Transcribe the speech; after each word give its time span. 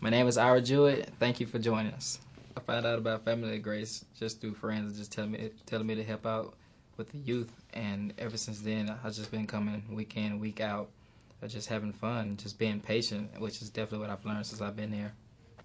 My 0.00 0.10
name 0.10 0.28
is 0.28 0.38
Ira 0.38 0.60
Jewett. 0.60 1.10
Thank 1.18 1.40
you 1.40 1.46
for 1.46 1.58
joining 1.58 1.92
us. 1.92 2.20
I 2.56 2.60
found 2.60 2.86
out 2.86 3.00
about 3.00 3.24
Family 3.24 3.56
of 3.56 3.62
Grace 3.62 4.04
just 4.16 4.40
through 4.40 4.54
friends 4.54 4.96
just 4.96 5.10
telling 5.10 5.32
me 5.32 5.50
telling 5.66 5.88
me 5.88 5.96
to 5.96 6.04
help 6.04 6.24
out 6.24 6.54
with 6.96 7.10
the 7.10 7.18
youth, 7.18 7.50
and 7.74 8.14
ever 8.16 8.36
since 8.36 8.60
then, 8.60 8.96
I've 9.02 9.14
just 9.14 9.32
been 9.32 9.48
coming 9.48 9.82
week 9.90 10.16
in, 10.16 10.38
week 10.38 10.60
out, 10.60 10.90
uh, 11.42 11.48
just 11.48 11.68
having 11.68 11.92
fun, 11.92 12.36
just 12.36 12.60
being 12.60 12.78
patient, 12.78 13.40
which 13.40 13.60
is 13.60 13.70
definitely 13.70 14.06
what 14.06 14.10
I've 14.10 14.24
learned 14.24 14.46
since 14.46 14.60
I've 14.60 14.76
been 14.76 14.92
here. 14.92 15.12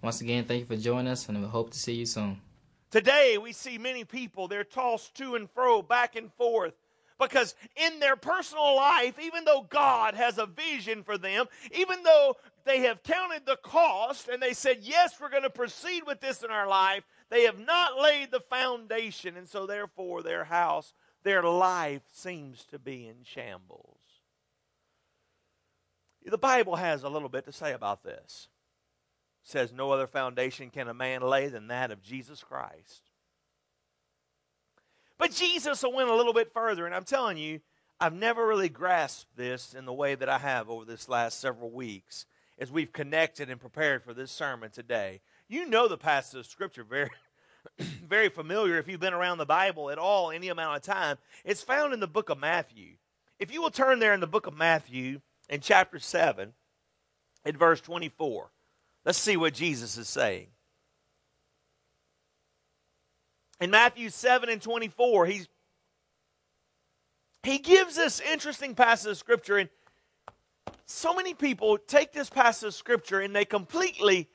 Once 0.02 0.20
again, 0.20 0.44
thank 0.46 0.60
you 0.60 0.66
for 0.66 0.82
joining 0.82 1.12
us, 1.12 1.28
and 1.28 1.40
we 1.40 1.46
hope 1.46 1.70
to 1.70 1.78
see 1.78 1.94
you 1.94 2.06
soon. 2.06 2.40
Today, 2.90 3.38
we 3.40 3.52
see 3.52 3.78
many 3.78 4.02
people, 4.02 4.48
they're 4.48 4.64
tossed 4.64 5.14
to 5.16 5.36
and 5.36 5.48
fro, 5.48 5.80
back 5.80 6.16
and 6.16 6.32
forth. 6.32 6.74
Because 7.20 7.54
in 7.76 8.00
their 8.00 8.16
personal 8.16 8.74
life, 8.74 9.18
even 9.20 9.44
though 9.44 9.64
God 9.68 10.14
has 10.14 10.38
a 10.38 10.46
vision 10.46 11.04
for 11.04 11.16
them, 11.16 11.46
even 11.72 12.02
though 12.02 12.36
they 12.64 12.80
have 12.80 13.02
counted 13.02 13.44
the 13.46 13.56
cost 13.56 14.28
and 14.28 14.42
they 14.42 14.54
said, 14.54 14.78
Yes, 14.80 15.14
we're 15.20 15.30
going 15.30 15.42
to 15.42 15.50
proceed 15.50 16.02
with 16.06 16.20
this 16.20 16.42
in 16.42 16.50
our 16.50 16.66
life, 16.66 17.04
they 17.30 17.42
have 17.42 17.58
not 17.58 17.98
laid 18.00 18.30
the 18.30 18.40
foundation. 18.40 19.36
And 19.36 19.48
so, 19.48 19.66
therefore, 19.66 20.22
their 20.22 20.44
house, 20.44 20.92
their 21.22 21.42
life 21.42 22.02
seems 22.12 22.64
to 22.66 22.78
be 22.78 23.06
in 23.06 23.16
shambles. 23.24 23.98
The 26.24 26.38
Bible 26.38 26.76
has 26.76 27.02
a 27.02 27.08
little 27.08 27.28
bit 27.28 27.44
to 27.44 27.52
say 27.52 27.72
about 27.72 28.02
this. 28.02 28.48
It 29.44 29.50
says, 29.50 29.72
No 29.72 29.90
other 29.90 30.06
foundation 30.06 30.70
can 30.70 30.88
a 30.88 30.94
man 30.94 31.20
lay 31.20 31.48
than 31.48 31.68
that 31.68 31.90
of 31.90 32.02
Jesus 32.02 32.42
Christ. 32.42 33.10
But 35.18 35.32
Jesus 35.32 35.82
went 35.82 36.08
a 36.08 36.14
little 36.14 36.32
bit 36.32 36.52
further, 36.52 36.86
and 36.86 36.94
I'm 36.94 37.04
telling 37.04 37.36
you, 37.36 37.60
I've 38.00 38.14
never 38.14 38.46
really 38.46 38.68
grasped 38.68 39.36
this 39.36 39.74
in 39.74 39.84
the 39.84 39.92
way 39.92 40.14
that 40.14 40.28
I 40.28 40.38
have 40.38 40.68
over 40.68 40.84
this 40.84 41.08
last 41.08 41.40
several 41.40 41.70
weeks 41.70 42.26
as 42.58 42.70
we've 42.70 42.92
connected 42.92 43.50
and 43.50 43.60
prepared 43.60 44.02
for 44.02 44.14
this 44.14 44.30
sermon 44.30 44.70
today. 44.70 45.20
You 45.48 45.66
know 45.66 45.88
the 45.88 45.98
passage 45.98 46.40
of 46.40 46.46
Scripture 46.46 46.84
very, 46.84 47.10
very 47.78 48.28
familiar 48.28 48.78
if 48.78 48.88
you've 48.88 49.00
been 49.00 49.14
around 49.14 49.38
the 49.38 49.46
Bible 49.46 49.90
at 49.90 49.98
all 49.98 50.30
any 50.30 50.48
amount 50.48 50.76
of 50.76 50.82
time. 50.82 51.18
It's 51.44 51.62
found 51.62 51.92
in 51.92 52.00
the 52.00 52.06
book 52.06 52.30
of 52.30 52.38
Matthew. 52.38 52.94
If 53.38 53.52
you 53.52 53.60
will 53.60 53.70
turn 53.70 53.98
there 53.98 54.14
in 54.14 54.20
the 54.20 54.26
book 54.26 54.46
of 54.46 54.56
Matthew 54.56 55.20
in 55.48 55.60
chapter 55.60 55.98
7, 55.98 56.52
in 57.44 57.56
verse 57.56 57.80
24, 57.80 58.50
let's 59.04 59.18
see 59.18 59.36
what 59.36 59.54
Jesus 59.54 59.98
is 59.98 60.08
saying. 60.08 60.48
In 63.60 63.70
Matthew 63.70 64.10
7 64.10 64.48
and 64.48 64.62
24, 64.62 65.26
he's 65.26 65.48
he 67.42 67.58
gives 67.58 67.96
this 67.96 68.20
interesting 68.20 68.74
passage 68.74 69.12
of 69.12 69.18
scripture 69.18 69.58
and 69.58 69.68
so 70.86 71.14
many 71.14 71.34
people 71.34 71.78
take 71.78 72.12
this 72.12 72.30
passage 72.30 72.68
of 72.68 72.74
scripture 72.74 73.20
and 73.20 73.34
they 73.34 73.44
completely 73.44 74.28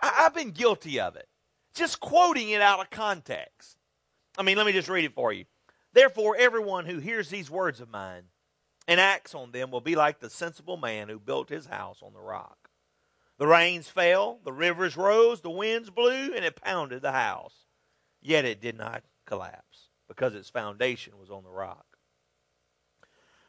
I, 0.00 0.08
have 0.24 0.34
been 0.34 0.50
guilty 0.50 1.00
of 1.00 1.16
it. 1.16 1.28
Just 1.74 2.00
quoting 2.00 2.50
it 2.50 2.60
out 2.60 2.80
of 2.80 2.90
context. 2.90 3.76
I 4.38 4.42
mean 4.42 4.56
let 4.56 4.66
me 4.66 4.72
just 4.72 4.88
read 4.88 5.04
it 5.04 5.14
for 5.14 5.32
you. 5.32 5.44
Therefore 5.92 6.36
everyone 6.36 6.86
who 6.86 6.98
hears 6.98 7.28
these 7.28 7.50
words 7.50 7.80
of 7.80 7.90
mine 7.90 8.24
and 8.88 9.00
acts 9.00 9.34
on 9.34 9.50
them 9.50 9.70
will 9.70 9.80
be 9.80 9.96
like 9.96 10.20
the 10.20 10.30
sensible 10.30 10.76
man 10.76 11.08
who 11.08 11.18
built 11.18 11.48
his 11.48 11.66
house 11.66 11.98
on 12.02 12.12
the 12.12 12.20
rock. 12.20 12.70
The 13.38 13.46
rains 13.46 13.88
fell 13.88 14.40
the 14.44 14.52
rivers 14.52 14.96
rose 14.96 15.40
the 15.40 15.50
winds 15.50 15.90
blew 15.90 16.34
and 16.34 16.44
it 16.44 16.60
pounded 16.60 17.02
the 17.02 17.12
house. 17.12 17.64
Yet 18.22 18.44
it 18.44 18.60
did 18.60 18.76
not 18.76 19.04
collapse 19.26 19.90
because 20.08 20.34
its 20.34 20.48
foundation 20.48 21.18
was 21.18 21.30
on 21.30 21.44
the 21.44 21.50
rock 21.50 21.95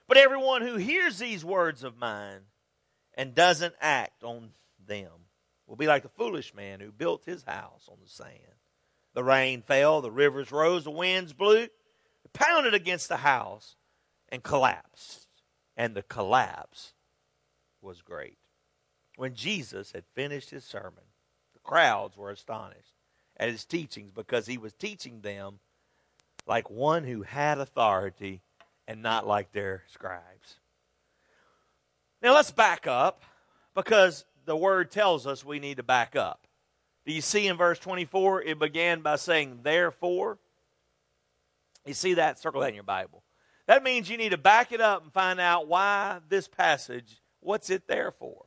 but 0.08 0.18
everyone 0.18 0.62
who 0.62 0.78
hears 0.78 1.18
these 1.18 1.44
words 1.44 1.84
of 1.84 1.98
mine 1.98 2.42
and 3.14 3.36
doesn't 3.36 3.76
act 3.82 4.24
on 4.24 4.52
them 4.86 5.12
will 5.66 5.76
be 5.76 5.88
like 5.88 6.04
the 6.04 6.10
foolish 6.10 6.54
man 6.54 6.80
who 6.80 6.92
built 6.92 7.26
his 7.26 7.44
house 7.44 7.90
on 7.92 7.98
the 8.02 8.10
sand. 8.10 8.40
The 9.14 9.24
rain 9.24 9.62
fell, 9.62 10.02
the 10.02 10.12
rivers 10.12 10.52
rose, 10.52 10.84
the 10.84 10.92
winds 10.92 11.34
blew, 11.34 11.64
it 11.64 12.34
pounded 12.34 12.74
against 12.74 13.10
the 13.10 13.18
house, 13.18 13.76
and 14.30 14.44
collapsed. 14.44 15.28
And 15.76 15.96
the 15.96 16.04
collapse 16.04 16.94
was 17.82 18.02
great. 18.02 18.38
When 19.16 19.36
Jesus 19.36 19.92
had 19.92 20.04
finished 20.14 20.50
his 20.50 20.64
sermon, 20.64 21.04
the 21.54 21.60
crowds 21.60 22.18
were 22.18 22.32
astonished 22.32 22.94
at 23.38 23.50
his 23.50 23.66
teachings 23.66 24.12
because 24.12 24.48
he 24.48 24.58
was 24.58 24.74
teaching 24.74 25.22
them 25.22 25.60
like 26.46 26.70
one 26.70 27.04
who 27.04 27.24
had 27.24 27.60
authority 27.60 28.42
and 28.88 29.02
not 29.02 29.28
like 29.28 29.52
their 29.52 29.84
scribes. 29.92 30.60
Now 32.22 32.34
let's 32.34 32.52
back 32.52 32.88
up 32.88 33.24
because 33.76 34.26
the 34.46 34.56
word 34.56 34.92
tells 34.92 35.28
us 35.28 35.46
we 35.46 35.60
need 35.60 35.78
to 35.78 35.84
back 35.84 36.16
up. 36.16 36.48
Do 37.06 37.14
you 37.14 37.22
see 37.22 37.48
in 37.48 37.58
verse 37.58 37.80
24 37.80 38.44
it 38.44 38.60
began 38.60 39.02
by 39.02 39.18
saying 39.18 39.60
therefore? 39.64 40.40
You 41.86 41.94
see 41.94 42.16
that? 42.16 42.40
Circle 42.40 42.62
that 42.62 42.70
in 42.70 42.76
your 42.76 42.84
Bible. 42.84 43.24
That 43.68 43.84
means 43.84 44.10
you 44.10 44.18
need 44.18 44.30
to 44.30 44.38
back 44.38 44.72
it 44.72 44.82
up 44.82 45.04
and 45.04 45.14
find 45.14 45.40
out 45.40 45.68
why 45.68 46.20
this 46.30 46.48
passage, 46.48 47.22
what's 47.40 47.70
it 47.70 47.88
there 47.88 48.12
for? 48.12 48.46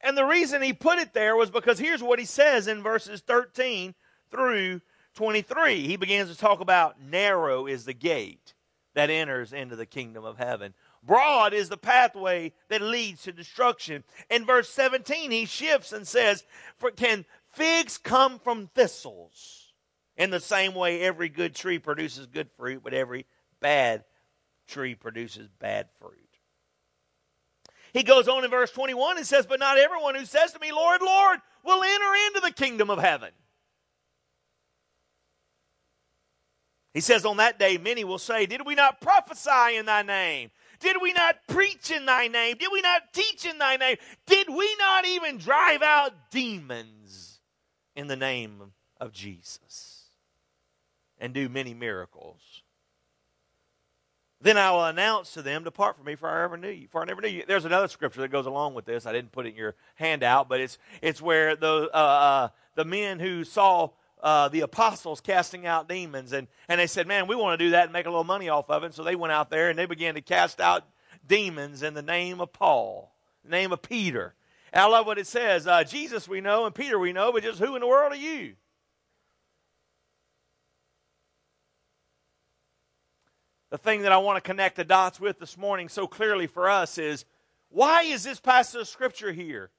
And 0.00 0.16
the 0.16 0.24
reason 0.24 0.62
he 0.62 0.72
put 0.72 0.98
it 0.98 1.12
there 1.12 1.36
was 1.36 1.50
because 1.50 1.78
here's 1.78 2.02
what 2.02 2.18
he 2.18 2.24
says 2.24 2.66
in 2.66 2.82
verses 2.82 3.20
13 3.20 3.94
through 4.30 4.80
23. 5.14 5.86
He 5.86 5.96
begins 5.96 6.30
to 6.30 6.36
talk 6.36 6.60
about 6.60 7.00
narrow 7.00 7.66
is 7.66 7.84
the 7.84 7.92
gate 7.92 8.54
that 8.94 9.10
enters 9.10 9.52
into 9.52 9.76
the 9.76 9.86
kingdom 9.86 10.24
of 10.24 10.38
heaven. 10.38 10.74
Broad 11.02 11.54
is 11.54 11.68
the 11.68 11.76
pathway 11.76 12.52
that 12.68 12.82
leads 12.82 13.22
to 13.22 13.32
destruction. 13.32 14.04
In 14.30 14.44
verse 14.44 14.68
17, 14.68 15.30
he 15.30 15.46
shifts 15.46 15.92
and 15.92 16.06
says, 16.06 16.44
For 16.78 16.90
Can 16.90 17.24
figs 17.52 17.98
come 17.98 18.38
from 18.38 18.68
thistles? 18.74 19.72
In 20.16 20.30
the 20.30 20.40
same 20.40 20.74
way, 20.74 21.00
every 21.00 21.28
good 21.28 21.54
tree 21.54 21.78
produces 21.78 22.26
good 22.26 22.50
fruit, 22.56 22.82
but 22.84 22.94
every 22.94 23.26
bad 23.60 24.04
tree 24.68 24.94
produces 24.94 25.48
bad 25.58 25.88
fruit. 25.98 26.18
He 27.92 28.02
goes 28.02 28.28
on 28.28 28.44
in 28.44 28.50
verse 28.50 28.70
21 28.70 29.18
and 29.18 29.26
says, 29.26 29.46
But 29.46 29.60
not 29.60 29.78
everyone 29.78 30.14
who 30.14 30.24
says 30.24 30.52
to 30.52 30.58
me, 30.58 30.72
Lord, 30.72 31.02
Lord, 31.02 31.40
will 31.64 31.82
enter 31.82 32.14
into 32.26 32.40
the 32.40 32.52
kingdom 32.52 32.90
of 32.90 32.98
heaven. 32.98 33.30
He 36.94 37.00
says, 37.00 37.24
On 37.24 37.38
that 37.38 37.58
day, 37.58 37.78
many 37.78 38.04
will 38.04 38.18
say, 38.18 38.46
Did 38.46 38.66
we 38.66 38.74
not 38.74 39.00
prophesy 39.00 39.76
in 39.76 39.86
thy 39.86 40.02
name? 40.02 40.50
Did 40.80 40.96
we 41.00 41.12
not 41.12 41.36
preach 41.46 41.90
in 41.90 42.06
thy 42.06 42.28
name? 42.28 42.56
Did 42.58 42.70
we 42.72 42.82
not 42.82 43.12
teach 43.12 43.46
in 43.46 43.58
thy 43.58 43.76
name? 43.76 43.96
Did 44.26 44.48
we 44.48 44.76
not 44.78 45.06
even 45.06 45.38
drive 45.38 45.80
out 45.80 46.12
demons 46.30 47.38
in 47.94 48.08
the 48.08 48.16
name 48.16 48.72
of 49.00 49.12
Jesus 49.12 50.06
and 51.18 51.32
do 51.32 51.48
many 51.48 51.72
miracles? 51.72 52.62
Then 54.40 54.58
I 54.58 54.72
will 54.72 54.84
announce 54.84 55.34
to 55.34 55.42
them, 55.42 55.62
Depart 55.62 55.96
from 55.96 56.04
me, 56.04 56.16
for 56.16 56.28
I 56.28 56.42
ever 56.42 56.56
knew 56.56 56.68
you. 56.68 56.88
For 56.90 57.00
I 57.00 57.04
never 57.04 57.20
knew 57.20 57.28
you. 57.28 57.44
There's 57.46 57.64
another 57.64 57.86
scripture 57.86 58.20
that 58.22 58.32
goes 58.32 58.46
along 58.46 58.74
with 58.74 58.84
this. 58.84 59.06
I 59.06 59.12
didn't 59.12 59.30
put 59.30 59.46
it 59.46 59.50
in 59.50 59.54
your 59.54 59.76
handout, 59.94 60.48
but 60.48 60.60
it's 60.60 60.78
it's 61.00 61.22
where 61.22 61.54
the 61.54 61.88
uh, 61.94 61.96
uh, 61.96 62.48
the 62.74 62.84
men 62.84 63.20
who 63.20 63.44
saw 63.44 63.90
uh, 64.22 64.48
the 64.48 64.60
apostles 64.60 65.20
casting 65.20 65.66
out 65.66 65.88
demons. 65.88 66.32
And, 66.32 66.46
and 66.68 66.80
they 66.80 66.86
said, 66.86 67.06
man, 67.06 67.26
we 67.26 67.36
want 67.36 67.58
to 67.58 67.64
do 67.64 67.70
that 67.72 67.84
and 67.84 67.92
make 67.92 68.06
a 68.06 68.10
little 68.10 68.24
money 68.24 68.48
off 68.48 68.70
of 68.70 68.84
it. 68.84 68.94
So 68.94 69.02
they 69.02 69.16
went 69.16 69.32
out 69.32 69.50
there 69.50 69.68
and 69.68 69.78
they 69.78 69.86
began 69.86 70.14
to 70.14 70.20
cast 70.20 70.60
out 70.60 70.84
demons 71.26 71.82
in 71.82 71.94
the 71.94 72.02
name 72.02 72.40
of 72.40 72.52
Paul, 72.52 73.12
the 73.44 73.50
name 73.50 73.72
of 73.72 73.82
Peter. 73.82 74.34
And 74.72 74.82
I 74.82 74.86
love 74.86 75.06
what 75.06 75.18
it 75.18 75.26
says 75.26 75.66
uh, 75.66 75.84
Jesus 75.84 76.28
we 76.28 76.40
know 76.40 76.66
and 76.66 76.74
Peter 76.74 76.98
we 76.98 77.12
know, 77.12 77.32
but 77.32 77.42
just 77.42 77.58
who 77.58 77.74
in 77.74 77.80
the 77.80 77.86
world 77.86 78.12
are 78.12 78.16
you? 78.16 78.54
The 83.70 83.78
thing 83.78 84.02
that 84.02 84.12
I 84.12 84.18
want 84.18 84.36
to 84.36 84.46
connect 84.46 84.76
the 84.76 84.84
dots 84.84 85.18
with 85.18 85.38
this 85.38 85.56
morning 85.56 85.88
so 85.88 86.06
clearly 86.06 86.46
for 86.46 86.68
us 86.68 86.98
is 86.98 87.24
why 87.70 88.02
is 88.02 88.22
this 88.22 88.38
passage 88.38 88.82
of 88.82 88.88
Scripture 88.88 89.32
here? 89.32 89.70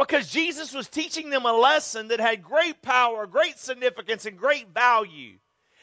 Because 0.00 0.30
Jesus 0.30 0.72
was 0.72 0.88
teaching 0.88 1.28
them 1.28 1.44
a 1.44 1.52
lesson 1.52 2.08
that 2.08 2.20
had 2.20 2.42
great 2.42 2.80
power, 2.80 3.26
great 3.26 3.58
significance, 3.58 4.24
and 4.24 4.38
great 4.38 4.72
value. 4.72 5.36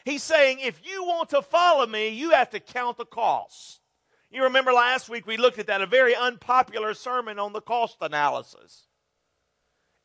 He's 0.05 0.23
saying, 0.23 0.57
if 0.59 0.81
you 0.83 1.03
want 1.03 1.29
to 1.29 1.41
follow 1.43 1.85
me, 1.85 2.09
you 2.09 2.31
have 2.31 2.49
to 2.49 2.59
count 2.59 2.97
the 2.97 3.05
cost. 3.05 3.79
You 4.31 4.43
remember 4.43 4.73
last 4.73 5.07
week 5.07 5.27
we 5.27 5.37
looked 5.37 5.59
at 5.59 5.67
that, 5.67 5.81
a 5.81 5.85
very 5.85 6.15
unpopular 6.15 6.95
sermon 6.95 7.37
on 7.37 7.53
the 7.53 7.61
cost 7.61 7.97
analysis. 8.01 8.87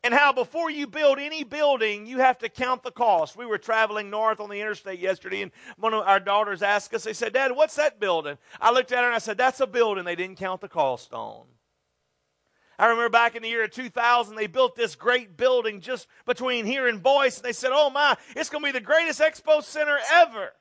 And 0.03 0.13
how 0.13 0.31
before 0.31 0.69
you 0.69 0.85
build 0.85 1.17
any 1.17 1.43
building, 1.43 2.05
you 2.05 2.19
have 2.19 2.37
to 2.39 2.49
count 2.49 2.83
the 2.83 2.91
cost. 2.91 3.35
We 3.35 3.45
were 3.47 3.57
traveling 3.57 4.09
north 4.09 4.39
on 4.39 4.49
the 4.49 4.59
interstate 4.59 4.99
yesterday, 4.99 5.41
and 5.41 5.51
one 5.77 5.93
of 5.93 6.05
our 6.05 6.19
daughters 6.19 6.61
asked 6.61 6.93
us, 6.93 7.05
they 7.05 7.13
said, 7.13 7.33
Dad, 7.33 7.53
what's 7.53 7.77
that 7.77 7.99
building? 7.99 8.37
I 8.61 8.71
looked 8.71 8.91
at 8.91 8.99
her 8.99 9.05
and 9.05 9.15
I 9.15 9.19
said, 9.19 9.37
That's 9.37 9.61
a 9.61 9.67
building 9.67 10.03
they 10.03 10.15
didn't 10.15 10.37
count 10.37 10.61
the 10.61 10.69
cost 10.69 11.13
on. 11.13 11.45
I 12.77 12.87
remember 12.87 13.09
back 13.09 13.35
in 13.35 13.43
the 13.43 13.49
year 13.49 13.67
2000, 13.67 14.35
they 14.35 14.47
built 14.47 14.75
this 14.75 14.95
great 14.95 15.37
building 15.37 15.79
just 15.79 16.07
between 16.25 16.65
here 16.65 16.87
and 16.87 17.01
Boyce, 17.01 17.37
and 17.37 17.45
they 17.45 17.53
said, 17.53 17.71
oh 17.73 17.89
my, 17.89 18.15
it's 18.35 18.49
going 18.49 18.63
to 18.63 18.71
be 18.71 18.77
the 18.77 18.83
greatest 18.83 19.19
expo 19.21 19.63
center 19.63 19.97
ever. 20.11 20.51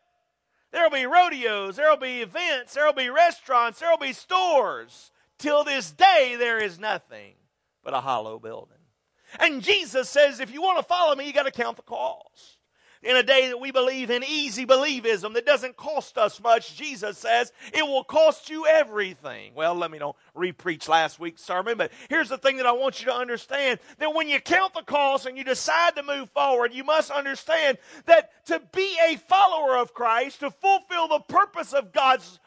There'll 0.72 0.90
be 0.90 1.06
rodeos, 1.06 1.76
there'll 1.76 1.96
be 1.96 2.20
events, 2.22 2.74
there'll 2.74 2.92
be 2.92 3.10
restaurants, 3.10 3.78
there'll 3.78 3.98
be 3.98 4.12
stores. 4.12 5.10
Till 5.38 5.64
this 5.64 5.90
day, 5.90 6.36
there 6.38 6.62
is 6.62 6.78
nothing. 6.78 7.34
but 7.82 7.94
a 7.94 8.00
hollow 8.00 8.38
building. 8.38 8.78
And 9.40 9.62
Jesus 9.62 10.08
says, 10.08 10.40
if 10.40 10.52
you 10.52 10.62
want 10.62 10.78
to 10.78 10.84
follow 10.84 11.16
me, 11.16 11.26
you 11.26 11.32
got 11.32 11.44
to 11.44 11.50
count 11.50 11.76
the 11.76 11.82
cost 11.82 12.58
in 13.02 13.16
a 13.16 13.22
day 13.22 13.48
that 13.48 13.60
we 13.60 13.70
believe 13.70 14.10
in 14.10 14.22
easy 14.24 14.64
believism 14.64 15.34
that 15.34 15.46
doesn't 15.46 15.76
cost 15.76 16.18
us 16.18 16.40
much, 16.40 16.76
Jesus 16.76 17.18
says 17.18 17.52
it 17.72 17.82
will 17.82 18.04
cost 18.04 18.50
you 18.50 18.66
everything. 18.66 19.52
Well, 19.54 19.74
let 19.74 19.90
me 19.90 19.98
don't 19.98 20.16
repreach 20.36 20.88
last 20.88 21.18
week's 21.18 21.42
sermon, 21.42 21.76
but 21.76 21.90
here's 22.08 22.28
the 22.28 22.38
thing 22.38 22.58
that 22.58 22.66
I 22.66 22.72
want 22.72 23.00
you 23.00 23.06
to 23.06 23.14
understand 23.14 23.80
that 23.98 24.14
when 24.14 24.28
you 24.28 24.40
count 24.40 24.74
the 24.74 24.82
cost 24.82 25.26
and 25.26 25.36
you 25.36 25.44
decide 25.44 25.96
to 25.96 26.02
move 26.02 26.30
forward, 26.30 26.72
you 26.72 26.84
must 26.84 27.10
understand 27.10 27.78
that 28.06 28.30
to 28.46 28.60
be 28.72 28.96
a 29.08 29.16
follower 29.16 29.76
of 29.76 29.94
Christ, 29.94 30.40
to 30.40 30.50
fulfill 30.50 31.08
the 31.08 31.20
purpose 31.20 31.72
of 31.72 31.92
God's 31.92 32.38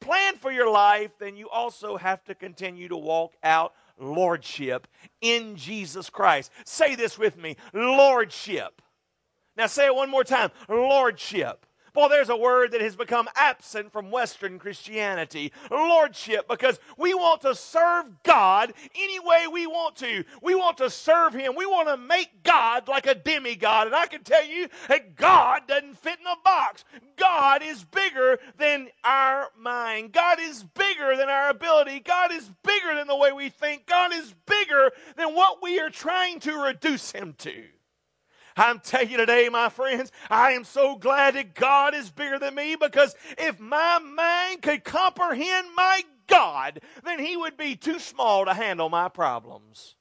plan 0.00 0.36
for 0.36 0.50
your 0.50 0.70
life, 0.70 1.10
then 1.18 1.36
you 1.36 1.48
also 1.48 1.96
have 1.96 2.24
to 2.24 2.34
continue 2.34 2.88
to 2.88 2.96
walk 2.96 3.34
out 3.42 3.74
lordship 3.98 4.88
in 5.20 5.56
Jesus 5.56 6.08
Christ. 6.08 6.50
Say 6.64 6.94
this 6.94 7.18
with 7.18 7.36
me 7.36 7.56
Lordship. 7.74 8.80
Now 9.60 9.66
say 9.66 9.84
it 9.84 9.94
one 9.94 10.08
more 10.08 10.24
time 10.24 10.48
Lordship. 10.70 11.66
Boy, 11.92 12.08
there's 12.08 12.30
a 12.30 12.36
word 12.36 12.72
that 12.72 12.80
has 12.80 12.96
become 12.96 13.28
absent 13.34 13.92
from 13.92 14.10
Western 14.10 14.58
Christianity 14.58 15.52
Lordship, 15.70 16.48
because 16.48 16.80
we 16.96 17.12
want 17.12 17.42
to 17.42 17.54
serve 17.54 18.06
God 18.22 18.72
any 18.94 19.20
way 19.20 19.48
we 19.52 19.66
want 19.66 19.96
to. 19.96 20.24
We 20.40 20.54
want 20.54 20.78
to 20.78 20.88
serve 20.88 21.34
Him. 21.34 21.56
We 21.56 21.66
want 21.66 21.88
to 21.88 21.98
make 21.98 22.42
God 22.42 22.88
like 22.88 23.06
a 23.06 23.14
demigod. 23.14 23.86
And 23.86 23.94
I 23.94 24.06
can 24.06 24.22
tell 24.22 24.46
you 24.46 24.68
that 24.88 25.14
God 25.14 25.66
doesn't 25.68 25.98
fit 25.98 26.18
in 26.18 26.26
a 26.26 26.36
box. 26.42 26.86
God 27.18 27.62
is 27.62 27.84
bigger 27.84 28.38
than 28.56 28.88
our 29.04 29.48
mind. 29.58 30.12
God 30.12 30.38
is 30.40 30.62
bigger 30.62 31.16
than 31.18 31.28
our 31.28 31.50
ability. 31.50 32.00
God 32.00 32.32
is 32.32 32.50
bigger 32.62 32.94
than 32.94 33.08
the 33.08 33.16
way 33.16 33.32
we 33.32 33.50
think. 33.50 33.84
God 33.84 34.14
is 34.14 34.34
bigger 34.46 34.90
than 35.18 35.34
what 35.34 35.62
we 35.62 35.78
are 35.80 35.90
trying 35.90 36.40
to 36.40 36.56
reduce 36.62 37.12
Him 37.12 37.34
to. 37.40 37.64
I'm 38.56 38.80
telling 38.80 39.10
you 39.10 39.16
today, 39.16 39.48
my 39.48 39.68
friends, 39.68 40.12
I 40.28 40.52
am 40.52 40.64
so 40.64 40.96
glad 40.96 41.34
that 41.34 41.54
God 41.54 41.94
is 41.94 42.10
bigger 42.10 42.38
than 42.38 42.54
me 42.54 42.76
because 42.76 43.14
if 43.38 43.58
my 43.60 43.98
mind 43.98 44.62
could 44.62 44.84
comprehend 44.84 45.68
my 45.76 46.02
God, 46.26 46.80
then 47.04 47.18
He 47.18 47.36
would 47.36 47.56
be 47.56 47.76
too 47.76 47.98
small 47.98 48.44
to 48.44 48.54
handle 48.54 48.88
my 48.88 49.08
problems. 49.08 49.94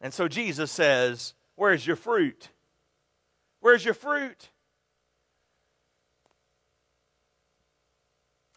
And 0.00 0.14
so 0.14 0.28
Jesus 0.28 0.70
says, 0.70 1.34
Where's 1.56 1.86
your 1.86 1.96
fruit? 1.96 2.50
Where's 3.60 3.84
your 3.84 3.94
fruit? 3.94 4.50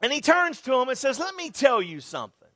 And 0.02 0.12
he 0.12 0.22
turns 0.22 0.62
to 0.62 0.74
him 0.74 0.90
and 0.90 0.98
says, 0.98 1.20
Let 1.20 1.36
me 1.36 1.50
tell 1.50 1.82
you 1.82 2.00
something. 2.00 2.48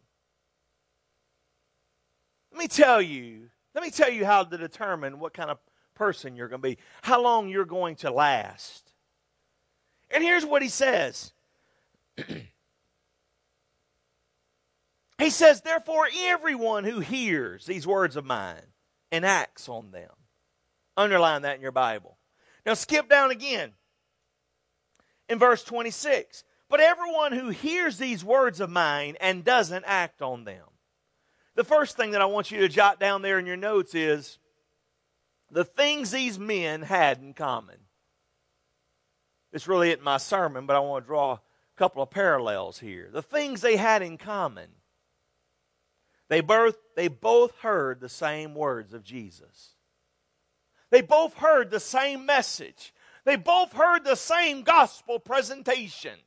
Let 2.52 2.60
me 2.60 2.68
tell 2.68 3.02
you 3.02 3.50
let 3.76 3.84
me 3.84 3.92
tell 3.92 4.10
you 4.10 4.26
how 4.26 4.44
to 4.44 4.58
determine 4.58 5.20
what 5.20 5.34
kind 5.34 5.52
of 5.52 5.60
person 5.94 6.36
you're 6.36 6.48
going 6.48 6.62
to 6.62 6.68
be, 6.68 6.78
how 7.04 7.22
long 7.22 7.50
you're 7.50 7.66
going 7.66 7.98
to 7.98 8.10
last. 8.10 8.94
And 10.10 10.24
here's 10.24 10.46
what 10.46 10.62
he 10.62 10.70
says 10.70 11.34
He 15.18 15.30
says, 15.30 15.62
Therefore, 15.62 16.08
everyone 16.14 16.84
who 16.84 17.00
hears 17.00 17.66
these 17.66 17.86
words 17.88 18.16
of 18.16 18.26
mine 18.26 18.62
and 19.12 19.26
acts 19.26 19.70
on 19.70 19.92
them. 19.92 20.12
Underline 20.98 21.44
that 21.44 21.56
in 21.56 21.62
your 21.62 21.72
Bible. 21.72 22.18
Now, 22.66 22.74
skip 22.74 23.10
down 23.10 23.32
again 23.32 23.74
in 25.30 25.40
verse 25.40 25.64
26. 25.64 26.44
But 26.70 26.80
everyone 26.80 27.32
who 27.32 27.50
hears 27.50 27.98
these 27.98 28.24
words 28.24 28.60
of 28.60 28.70
mine 28.70 29.16
and 29.22 29.44
doesn't 29.44 29.86
act 29.86 30.22
on 30.22 30.46
them 30.46 30.66
the 31.56 31.64
first 31.64 31.98
thing 31.98 32.12
that 32.12 32.22
I 32.22 32.26
want 32.26 32.52
you 32.52 32.60
to 32.60 32.68
jot 32.68 33.00
down 33.00 33.22
there 33.22 33.40
in 33.40 33.46
your 33.46 33.58
notes 33.58 33.96
is 33.96 34.38
the 35.52 35.64
things 35.64 36.12
these 36.12 36.38
men 36.38 36.82
had 36.82 37.20
in 37.20 37.34
common. 37.34 37.78
It's 39.54 39.68
really 39.68 39.92
in 39.92 40.04
my 40.04 40.18
sermon, 40.18 40.66
but 40.66 40.76
I 40.76 40.80
want 40.80 41.06
to 41.06 41.08
draw 41.08 41.34
a 41.34 41.40
couple 41.78 42.04
of 42.04 42.10
parallels 42.10 42.80
here. 42.80 43.10
The 43.12 43.22
things 43.22 43.62
they 43.62 43.78
had 43.78 44.02
in 44.02 44.18
common. 44.18 44.68
They 46.28 46.42
both, 46.42 46.76
they 46.96 47.08
both 47.08 47.58
heard 47.60 48.02
the 48.02 48.10
same 48.10 48.54
words 48.54 48.94
of 48.94 49.04
Jesus. 49.04 49.76
They 50.90 51.02
both 51.02 51.36
heard 51.36 51.72
the 51.72 51.80
same 51.80 52.26
message. 52.26 52.94
They 53.24 53.38
both 53.38 53.74
heard 53.74 54.04
the 54.04 54.16
same 54.16 54.64
gospel 54.64 55.20
presentation. 55.20 56.18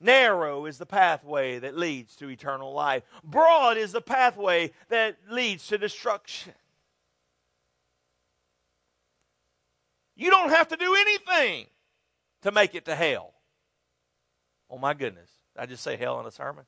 Narrow 0.00 0.64
is 0.64 0.78
the 0.78 0.86
pathway 0.86 1.58
that 1.58 1.76
leads 1.76 2.16
to 2.16 2.28
eternal 2.30 2.72
life. 2.72 3.02
Broad 3.22 3.76
is 3.76 3.92
the 3.92 4.00
pathway 4.00 4.72
that 4.88 5.16
leads 5.28 5.66
to 5.68 5.78
destruction. 5.78 6.54
You 10.16 10.30
don't 10.30 10.50
have 10.50 10.68
to 10.68 10.76
do 10.76 10.94
anything 10.94 11.66
to 12.42 12.52
make 12.52 12.74
it 12.74 12.86
to 12.86 12.94
hell. 12.94 13.34
Oh 14.70 14.78
my 14.78 14.94
goodness. 14.94 15.30
I 15.58 15.66
just 15.66 15.82
say 15.82 15.96
hell 15.96 16.18
in 16.20 16.26
a 16.26 16.30
sermon? 16.30 16.64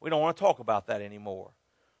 We 0.00 0.10
don't 0.10 0.20
want 0.20 0.36
to 0.36 0.40
talk 0.40 0.58
about 0.58 0.86
that 0.88 1.02
anymore. 1.02 1.52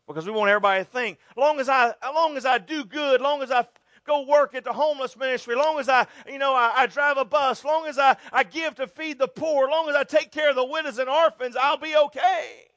Because 0.06 0.26
we 0.26 0.32
want 0.32 0.48
everybody 0.48 0.82
to 0.82 0.90
think, 0.90 1.18
long 1.36 1.60
as 1.60 1.68
I, 1.68 1.90
as 1.90 2.14
long 2.14 2.36
as 2.36 2.44
I 2.44 2.58
do 2.58 2.84
good, 2.84 3.20
as 3.20 3.22
long 3.22 3.42
as 3.42 3.52
I 3.52 3.66
go 4.10 4.22
work 4.22 4.56
at 4.56 4.64
the 4.64 4.72
homeless 4.72 5.16
ministry, 5.16 5.54
long 5.54 5.78
as 5.78 5.88
I, 5.88 6.04
you 6.26 6.38
know, 6.38 6.52
I, 6.52 6.72
I 6.78 6.86
drive 6.86 7.16
a 7.16 7.24
bus, 7.24 7.64
long 7.64 7.86
as 7.86 7.96
I, 7.96 8.16
I 8.32 8.42
give 8.42 8.74
to 8.76 8.88
feed 8.88 9.20
the 9.20 9.28
poor, 9.28 9.70
long 9.70 9.88
as 9.88 9.94
I 9.94 10.02
take 10.02 10.32
care 10.32 10.50
of 10.50 10.56
the 10.56 10.64
widows 10.64 10.98
and 10.98 11.08
orphans, 11.08 11.56
I'll 11.56 11.76
be 11.76 11.94
okay. 11.96 12.69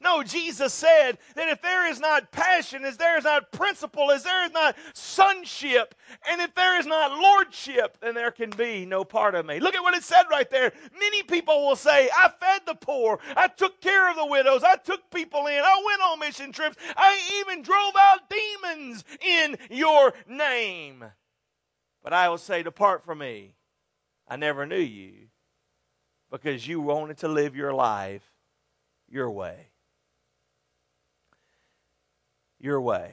No, 0.00 0.22
Jesus 0.22 0.72
said 0.72 1.18
that 1.34 1.48
if 1.48 1.62
there 1.62 1.88
is 1.88 2.00
not 2.00 2.30
passion, 2.32 2.84
as 2.84 2.96
there 2.96 3.16
is 3.16 3.24
not 3.24 3.52
principle, 3.52 4.10
as 4.10 4.22
there 4.22 4.44
is 4.44 4.52
not 4.52 4.76
sonship, 4.92 5.94
and 6.28 6.40
if 6.40 6.54
there 6.54 6.78
is 6.78 6.86
not 6.86 7.18
lordship, 7.18 7.98
then 8.00 8.14
there 8.14 8.30
can 8.30 8.50
be 8.50 8.86
no 8.86 9.04
part 9.04 9.34
of 9.34 9.46
me. 9.46 9.60
Look 9.60 9.74
at 9.74 9.82
what 9.82 9.94
it 9.94 10.02
said 10.04 10.24
right 10.30 10.50
there. 10.50 10.72
Many 10.98 11.22
people 11.22 11.66
will 11.66 11.76
say, 11.76 12.08
I 12.16 12.30
fed 12.40 12.62
the 12.66 12.74
poor, 12.74 13.18
I 13.36 13.48
took 13.48 13.80
care 13.80 14.10
of 14.10 14.16
the 14.16 14.26
widows, 14.26 14.62
I 14.62 14.76
took 14.76 15.10
people 15.10 15.46
in, 15.46 15.58
I 15.58 15.82
went 15.84 16.02
on 16.02 16.18
mission 16.20 16.52
trips, 16.52 16.76
I 16.96 17.18
even 17.40 17.62
drove 17.62 17.94
out 17.98 18.30
demons 18.30 19.04
in 19.20 19.56
your 19.70 20.12
name. 20.28 21.04
But 22.02 22.12
I 22.12 22.28
will 22.28 22.38
say, 22.38 22.62
Depart 22.62 23.04
from 23.04 23.18
me. 23.18 23.54
I 24.28 24.36
never 24.36 24.66
knew 24.66 24.76
you 24.76 25.28
because 26.30 26.66
you 26.66 26.80
wanted 26.80 27.18
to 27.18 27.28
live 27.28 27.54
your 27.54 27.72
life 27.72 28.28
your 29.08 29.30
way 29.30 29.70
your 32.58 32.80
way. 32.80 33.12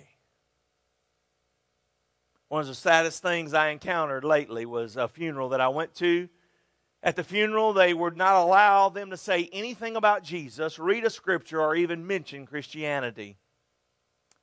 One 2.49 2.61
of 2.61 2.67
the 2.67 2.75
saddest 2.75 3.23
things 3.23 3.53
I 3.53 3.69
encountered 3.69 4.23
lately 4.23 4.65
was 4.65 4.95
a 4.95 5.07
funeral 5.07 5.49
that 5.49 5.61
I 5.61 5.69
went 5.69 5.95
to. 5.95 6.29
At 7.01 7.15
the 7.15 7.23
funeral, 7.23 7.73
they 7.73 7.93
would 7.93 8.15
not 8.15 8.35
allow 8.35 8.89
them 8.89 9.09
to 9.09 9.17
say 9.17 9.49
anything 9.51 9.95
about 9.95 10.23
Jesus, 10.23 10.79
read 10.79 11.03
a 11.03 11.09
scripture, 11.09 11.59
or 11.59 11.75
even 11.75 12.07
mention 12.07 12.45
Christianity. 12.45 13.37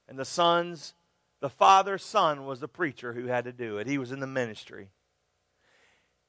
And 0.08 0.18
the 0.18 0.24
son's, 0.26 0.92
the 1.40 1.48
father's 1.48 2.04
son 2.04 2.44
was 2.44 2.60
the 2.60 2.68
preacher 2.68 3.12
who 3.12 3.26
had 3.26 3.44
to 3.44 3.52
do 3.52 3.78
it. 3.78 3.86
He 3.86 3.96
was 3.96 4.12
in 4.12 4.20
the 4.20 4.26
ministry. 4.26 4.90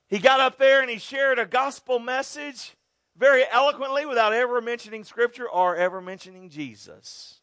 He 0.08 0.20
got 0.20 0.40
up 0.40 0.58
there 0.58 0.82
and 0.82 0.90
he 0.90 1.00
shared 1.00 1.40
a 1.40 1.46
gospel 1.46 2.00
message 2.00 2.76
very 3.18 3.44
eloquently 3.52 4.06
without 4.06 4.34
ever 4.34 4.62
mentioning 4.62 5.04
scripture 5.04 5.50
or 5.50 5.76
ever 5.76 6.00
mentioning 6.00 6.50
Jesus. 6.50 7.41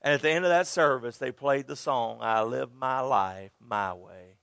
And 0.00 0.14
at 0.14 0.22
the 0.22 0.30
end 0.30 0.44
of 0.44 0.50
that 0.50 0.66
service, 0.66 1.18
they 1.18 1.32
played 1.32 1.66
the 1.66 1.76
song, 1.76 2.18
I 2.20 2.42
Live 2.42 2.72
My 2.72 3.00
Life 3.00 3.52
My 3.60 3.92
Way. 3.94 4.37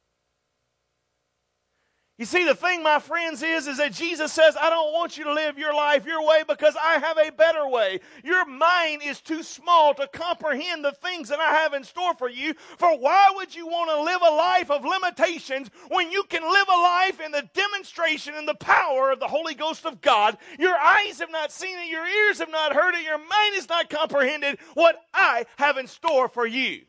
You 2.18 2.24
see, 2.24 2.46
the 2.46 2.56
thing, 2.56 2.82
my 2.82 3.00
friends, 3.00 3.44
is, 3.44 3.68
is 3.68 3.78
that 3.78 3.92
Jesus 3.92 4.32
says, 4.32 4.56
I 4.60 4.70
don't 4.70 4.94
want 4.94 5.18
you 5.18 5.26
to 5.26 5.34
live 5.34 5.58
your 5.58 5.74
life 5.74 6.06
your 6.06 6.26
way 6.26 6.44
because 6.48 6.74
I 6.82 6.98
have 6.98 7.18
a 7.18 7.30
better 7.30 7.68
way. 7.68 8.00
Your 8.24 8.46
mind 8.46 9.02
is 9.04 9.20
too 9.20 9.44
small 9.44 9.94
to 9.96 10.08
comprehend 10.08 10.86
the 10.86 10.94
things 10.94 11.28
that 11.28 11.42
I 11.42 11.52
have 11.52 11.74
in 11.74 11.84
store 11.84 12.14
for 12.14 12.30
you. 12.30 12.54
For 12.78 12.98
why 12.98 13.34
would 13.36 13.54
you 13.54 13.68
want 13.68 13.90
to 13.90 14.02
live 14.02 14.22
a 14.22 14.34
life 14.34 14.72
of 14.72 14.86
limitations 14.86 15.70
when 15.90 16.10
you 16.10 16.24
can 16.30 16.42
live 16.42 16.68
a 16.70 16.80
life 16.80 17.20
in 17.20 17.34
the 17.34 17.50
demonstration 17.54 18.34
and 18.34 18.48
the 18.48 18.56
power 18.56 19.12
of 19.12 19.20
the 19.20 19.28
Holy 19.28 19.54
Ghost 19.54 19.86
of 19.86 20.00
God? 20.00 20.38
Your 20.58 20.78
eyes 20.78 21.20
have 21.20 21.32
not 21.32 21.52
seen 21.52 21.78
it, 21.78 21.90
your 21.90 22.08
ears 22.08 22.40
have 22.40 22.52
not 22.52 22.74
heard 22.74 22.96
it, 22.96 23.04
your 23.04 23.18
mind 23.18 23.56
has 23.56 23.68
not 23.68 23.90
comprehended 23.90 24.58
what 24.74 24.96
I 25.14 25.48
have 25.58 25.78
in 25.78 25.88
store 25.88 26.30
for 26.30 26.48
you. 26.48 26.84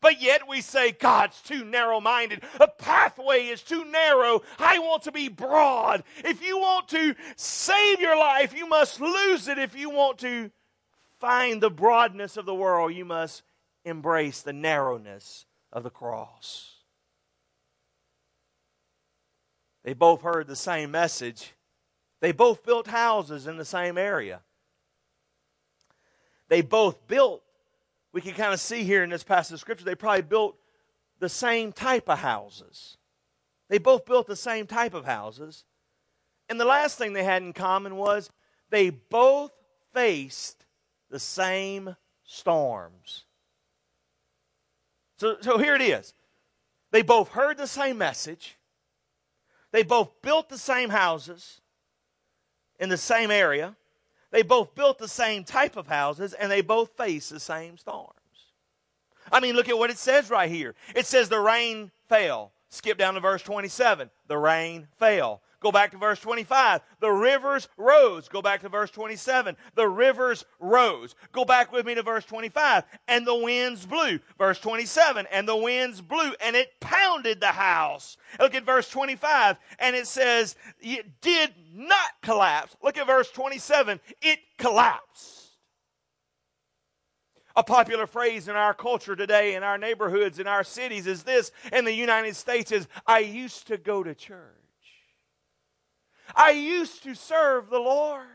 But 0.00 0.20
yet 0.20 0.46
we 0.48 0.60
say 0.60 0.92
God's 0.92 1.40
too 1.40 1.64
narrow 1.64 2.00
minded. 2.00 2.42
A 2.60 2.68
pathway 2.68 3.46
is 3.46 3.62
too 3.62 3.84
narrow. 3.84 4.42
I 4.58 4.78
want 4.78 5.02
to 5.04 5.12
be 5.12 5.28
broad. 5.28 6.04
If 6.18 6.44
you 6.44 6.58
want 6.58 6.88
to 6.88 7.14
save 7.36 8.00
your 8.00 8.16
life, 8.16 8.54
you 8.54 8.68
must 8.68 9.00
lose 9.00 9.48
it. 9.48 9.58
If 9.58 9.74
you 9.74 9.90
want 9.90 10.18
to 10.18 10.50
find 11.18 11.62
the 11.62 11.70
broadness 11.70 12.36
of 12.36 12.44
the 12.44 12.54
world, 12.54 12.94
you 12.94 13.04
must 13.04 13.42
embrace 13.84 14.42
the 14.42 14.52
narrowness 14.52 15.46
of 15.72 15.82
the 15.82 15.90
cross. 15.90 16.74
They 19.82 19.94
both 19.94 20.22
heard 20.22 20.46
the 20.46 20.56
same 20.56 20.90
message, 20.90 21.54
They 22.20 22.32
both 22.32 22.64
built 22.64 22.88
houses 22.88 23.46
in 23.46 23.56
the 23.56 23.64
same 23.64 23.96
area. 23.96 24.40
They 26.48 26.60
both 26.60 27.06
built, 27.06 27.42
we 28.16 28.22
can 28.22 28.32
kind 28.32 28.54
of 28.54 28.60
see 28.60 28.82
here 28.82 29.04
in 29.04 29.10
this 29.10 29.22
passage 29.22 29.52
of 29.52 29.60
Scripture, 29.60 29.84
they 29.84 29.94
probably 29.94 30.22
built 30.22 30.56
the 31.18 31.28
same 31.28 31.70
type 31.70 32.08
of 32.08 32.18
houses. 32.18 32.96
They 33.68 33.76
both 33.76 34.06
built 34.06 34.26
the 34.26 34.34
same 34.34 34.66
type 34.66 34.94
of 34.94 35.04
houses. 35.04 35.66
And 36.48 36.58
the 36.58 36.64
last 36.64 36.96
thing 36.96 37.12
they 37.12 37.24
had 37.24 37.42
in 37.42 37.52
common 37.52 37.94
was 37.94 38.30
they 38.70 38.88
both 38.88 39.52
faced 39.92 40.64
the 41.10 41.18
same 41.18 41.94
storms. 42.24 43.26
So, 45.18 45.36
so 45.42 45.58
here 45.58 45.74
it 45.74 45.82
is. 45.82 46.14
They 46.92 47.02
both 47.02 47.28
heard 47.28 47.58
the 47.58 47.66
same 47.66 47.98
message. 47.98 48.56
They 49.72 49.82
both 49.82 50.22
built 50.22 50.48
the 50.48 50.56
same 50.56 50.88
houses 50.88 51.60
in 52.80 52.88
the 52.88 52.96
same 52.96 53.30
area. 53.30 53.76
They 54.30 54.42
both 54.42 54.74
built 54.74 54.98
the 54.98 55.08
same 55.08 55.44
type 55.44 55.76
of 55.76 55.86
houses 55.86 56.32
and 56.32 56.50
they 56.50 56.60
both 56.60 56.96
faced 56.96 57.30
the 57.30 57.40
same 57.40 57.76
storms. 57.78 58.12
I 59.30 59.40
mean, 59.40 59.56
look 59.56 59.68
at 59.68 59.78
what 59.78 59.90
it 59.90 59.98
says 59.98 60.30
right 60.30 60.50
here. 60.50 60.74
It 60.94 61.06
says 61.06 61.28
the 61.28 61.40
rain 61.40 61.90
fell. 62.08 62.52
Skip 62.68 62.98
down 62.98 63.14
to 63.14 63.20
verse 63.20 63.42
27. 63.42 64.10
The 64.28 64.38
rain 64.38 64.88
fell. 64.98 65.40
Go 65.60 65.72
back 65.72 65.90
to 65.92 65.96
verse 65.96 66.20
25. 66.20 66.82
The 67.00 67.10
rivers 67.10 67.68
rose. 67.76 68.28
Go 68.28 68.42
back 68.42 68.60
to 68.60 68.68
verse 68.68 68.90
27. 68.90 69.56
The 69.74 69.88
rivers 69.88 70.44
rose. 70.60 71.14
Go 71.32 71.44
back 71.44 71.72
with 71.72 71.86
me 71.86 71.94
to 71.94 72.02
verse 72.02 72.24
25. 72.26 72.84
And 73.08 73.26
the 73.26 73.34
winds 73.34 73.86
blew. 73.86 74.20
Verse 74.38 74.58
27. 74.60 75.26
And 75.32 75.48
the 75.48 75.56
winds 75.56 76.02
blew 76.02 76.32
and 76.40 76.54
it 76.54 76.78
pounded 76.80 77.40
the 77.40 77.46
house. 77.46 78.18
Look 78.38 78.54
at 78.54 78.66
verse 78.66 78.88
25. 78.90 79.56
And 79.78 79.96
it 79.96 80.06
says, 80.06 80.56
it 80.80 81.20
did 81.22 81.54
not 81.72 82.10
collapse. 82.22 82.76
Look 82.82 82.98
at 82.98 83.06
verse 83.06 83.30
27. 83.30 83.98
It 84.20 84.38
collapsed. 84.58 85.44
A 87.56 87.64
popular 87.64 88.06
phrase 88.06 88.48
in 88.48 88.56
our 88.56 88.74
culture 88.74 89.16
today, 89.16 89.54
in 89.54 89.62
our 89.62 89.78
neighborhoods, 89.78 90.38
in 90.38 90.46
our 90.46 90.62
cities, 90.62 91.06
is 91.06 91.22
this 91.22 91.50
in 91.72 91.86
the 91.86 91.92
United 91.92 92.36
States 92.36 92.70
is, 92.70 92.86
I 93.06 93.20
used 93.20 93.68
to 93.68 93.78
go 93.78 94.02
to 94.02 94.14
church. 94.14 94.65
I 96.34 96.50
used 96.50 97.02
to 97.04 97.14
serve 97.14 97.70
the 97.70 97.78
Lord. 97.78 98.26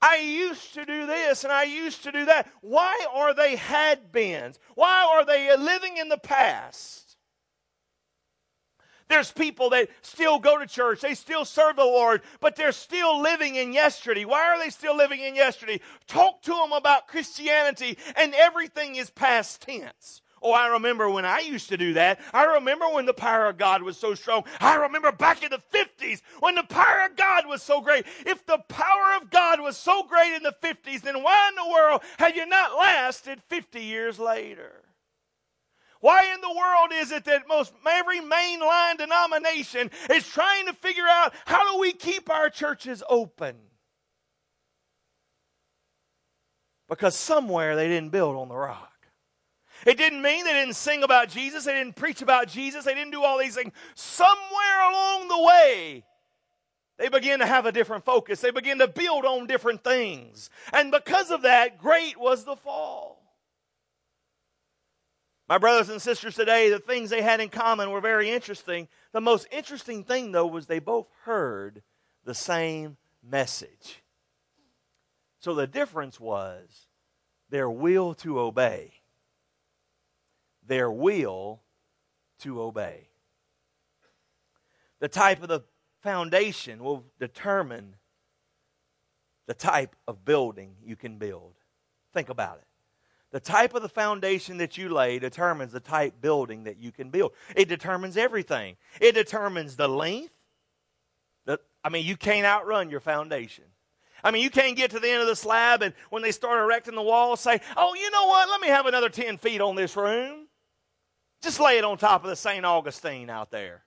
I 0.00 0.16
used 0.16 0.74
to 0.74 0.84
do 0.84 1.06
this 1.06 1.44
and 1.44 1.52
I 1.52 1.62
used 1.62 2.02
to 2.02 2.12
do 2.12 2.24
that. 2.24 2.50
Why 2.60 3.06
are 3.12 3.32
they 3.34 3.54
had 3.54 4.10
beens? 4.10 4.58
Why 4.74 5.04
are 5.14 5.24
they 5.24 5.56
living 5.56 5.96
in 5.96 6.08
the 6.08 6.18
past? 6.18 7.16
There's 9.08 9.30
people 9.30 9.70
that 9.70 9.90
still 10.00 10.38
go 10.38 10.58
to 10.58 10.66
church, 10.66 11.02
they 11.02 11.14
still 11.14 11.44
serve 11.44 11.76
the 11.76 11.84
Lord, 11.84 12.22
but 12.40 12.56
they're 12.56 12.72
still 12.72 13.20
living 13.20 13.56
in 13.56 13.74
yesterday. 13.74 14.24
Why 14.24 14.48
are 14.48 14.58
they 14.58 14.70
still 14.70 14.96
living 14.96 15.20
in 15.20 15.34
yesterday? 15.34 15.80
Talk 16.06 16.40
to 16.42 16.52
them 16.52 16.72
about 16.72 17.08
Christianity, 17.08 17.98
and 18.16 18.34
everything 18.34 18.96
is 18.96 19.10
past 19.10 19.60
tense. 19.60 20.22
Oh, 20.42 20.52
I 20.52 20.68
remember 20.68 21.08
when 21.08 21.24
I 21.24 21.40
used 21.40 21.68
to 21.68 21.76
do 21.76 21.94
that. 21.94 22.20
I 22.32 22.44
remember 22.44 22.88
when 22.88 23.06
the 23.06 23.14
power 23.14 23.46
of 23.46 23.58
God 23.58 23.82
was 23.82 23.96
so 23.96 24.14
strong. 24.14 24.44
I 24.60 24.74
remember 24.74 25.12
back 25.12 25.42
in 25.44 25.50
the 25.50 25.62
50s 25.72 26.20
when 26.40 26.56
the 26.56 26.64
power 26.64 27.06
of 27.08 27.16
God 27.16 27.46
was 27.46 27.62
so 27.62 27.80
great. 27.80 28.04
If 28.26 28.44
the 28.46 28.58
power 28.68 29.16
of 29.20 29.30
God 29.30 29.60
was 29.60 29.76
so 29.76 30.02
great 30.02 30.34
in 30.34 30.42
the 30.42 30.54
50s, 30.60 31.02
then 31.02 31.22
why 31.22 31.48
in 31.48 31.54
the 31.54 31.70
world 31.70 32.02
have 32.18 32.36
you 32.36 32.46
not 32.46 32.76
lasted 32.76 33.40
50 33.48 33.80
years 33.80 34.18
later? 34.18 34.82
Why 36.00 36.34
in 36.34 36.40
the 36.40 36.50
world 36.50 36.90
is 36.92 37.12
it 37.12 37.26
that 37.26 37.46
most 37.46 37.72
every 37.88 38.18
mainline 38.18 38.98
denomination 38.98 39.88
is 40.10 40.26
trying 40.26 40.66
to 40.66 40.72
figure 40.72 41.06
out 41.08 41.32
how 41.44 41.72
do 41.72 41.78
we 41.78 41.92
keep 41.92 42.28
our 42.28 42.50
churches 42.50 43.04
open? 43.08 43.54
Because 46.88 47.14
somewhere 47.14 47.76
they 47.76 47.86
didn't 47.86 48.10
build 48.10 48.34
on 48.34 48.48
the 48.48 48.56
rock. 48.56 48.91
It 49.86 49.98
didn't 49.98 50.22
mean 50.22 50.44
they 50.44 50.52
didn't 50.52 50.76
sing 50.76 51.02
about 51.02 51.28
Jesus, 51.28 51.64
they 51.64 51.74
didn't 51.74 51.96
preach 51.96 52.22
about 52.22 52.48
Jesus, 52.48 52.84
they 52.84 52.94
didn't 52.94 53.12
do 53.12 53.22
all 53.22 53.38
these 53.38 53.54
things. 53.54 53.72
Somewhere 53.94 54.90
along 54.90 55.28
the 55.28 55.42
way, 55.42 56.04
they 56.98 57.08
begin 57.08 57.40
to 57.40 57.46
have 57.46 57.66
a 57.66 57.72
different 57.72 58.04
focus. 58.04 58.40
They 58.40 58.52
begin 58.52 58.78
to 58.78 58.86
build 58.86 59.24
on 59.24 59.46
different 59.46 59.82
things. 59.82 60.50
And 60.72 60.92
because 60.92 61.30
of 61.30 61.42
that, 61.42 61.78
great 61.78 62.16
was 62.16 62.44
the 62.44 62.54
fall. 62.54 63.20
My 65.48 65.58
brothers 65.58 65.88
and 65.88 66.00
sisters 66.00 66.36
today, 66.36 66.70
the 66.70 66.78
things 66.78 67.10
they 67.10 67.22
had 67.22 67.40
in 67.40 67.48
common 67.48 67.90
were 67.90 68.00
very 68.00 68.30
interesting. 68.30 68.88
The 69.12 69.20
most 69.20 69.48
interesting 69.50 70.04
thing, 70.04 70.32
though, 70.32 70.46
was 70.46 70.66
they 70.66 70.78
both 70.78 71.08
heard 71.24 71.82
the 72.24 72.34
same 72.34 72.96
message. 73.22 74.02
So 75.40 75.54
the 75.54 75.66
difference 75.66 76.20
was 76.20 76.86
their 77.50 77.68
will 77.68 78.14
to 78.14 78.38
obey 78.38 79.01
their 80.72 80.90
will 80.90 81.60
to 82.38 82.62
obey. 82.62 83.06
The 85.00 85.08
type 85.08 85.42
of 85.42 85.50
the 85.50 85.60
foundation 86.00 86.82
will 86.82 87.04
determine 87.20 87.96
the 89.46 89.52
type 89.52 89.94
of 90.08 90.24
building 90.24 90.76
you 90.82 90.96
can 90.96 91.18
build. 91.18 91.52
Think 92.14 92.30
about 92.30 92.56
it. 92.56 92.64
The 93.32 93.40
type 93.40 93.74
of 93.74 93.82
the 93.82 93.88
foundation 93.88 94.56
that 94.58 94.78
you 94.78 94.88
lay 94.88 95.18
determines 95.18 95.72
the 95.72 95.80
type 95.80 96.22
building 96.22 96.64
that 96.64 96.78
you 96.78 96.90
can 96.90 97.10
build. 97.10 97.32
It 97.54 97.68
determines 97.68 98.16
everything. 98.16 98.76
It 98.98 99.12
determines 99.12 99.76
the 99.76 99.88
length. 99.88 100.32
The, 101.44 101.60
I 101.84 101.90
mean, 101.90 102.06
you 102.06 102.16
can't 102.16 102.46
outrun 102.46 102.88
your 102.88 103.00
foundation. 103.00 103.64
I 104.24 104.30
mean, 104.30 104.42
you 104.42 104.50
can't 104.50 104.76
get 104.76 104.92
to 104.92 105.00
the 105.00 105.10
end 105.10 105.20
of 105.20 105.26
the 105.26 105.36
slab 105.36 105.82
and 105.82 105.92
when 106.08 106.22
they 106.22 106.32
start 106.32 106.62
erecting 106.62 106.94
the 106.94 107.02
wall, 107.02 107.36
say, 107.36 107.60
oh, 107.76 107.92
you 107.94 108.10
know 108.10 108.26
what? 108.26 108.48
Let 108.48 108.62
me 108.62 108.68
have 108.68 108.86
another 108.86 109.10
10 109.10 109.36
feet 109.36 109.60
on 109.60 109.76
this 109.76 109.96
room. 109.98 110.46
Just 111.42 111.60
lay 111.60 111.78
it 111.78 111.84
on 111.84 111.98
top 111.98 112.22
of 112.24 112.30
the 112.30 112.36
St. 112.36 112.64
Augustine 112.64 113.28
out 113.28 113.50
there. 113.50 113.84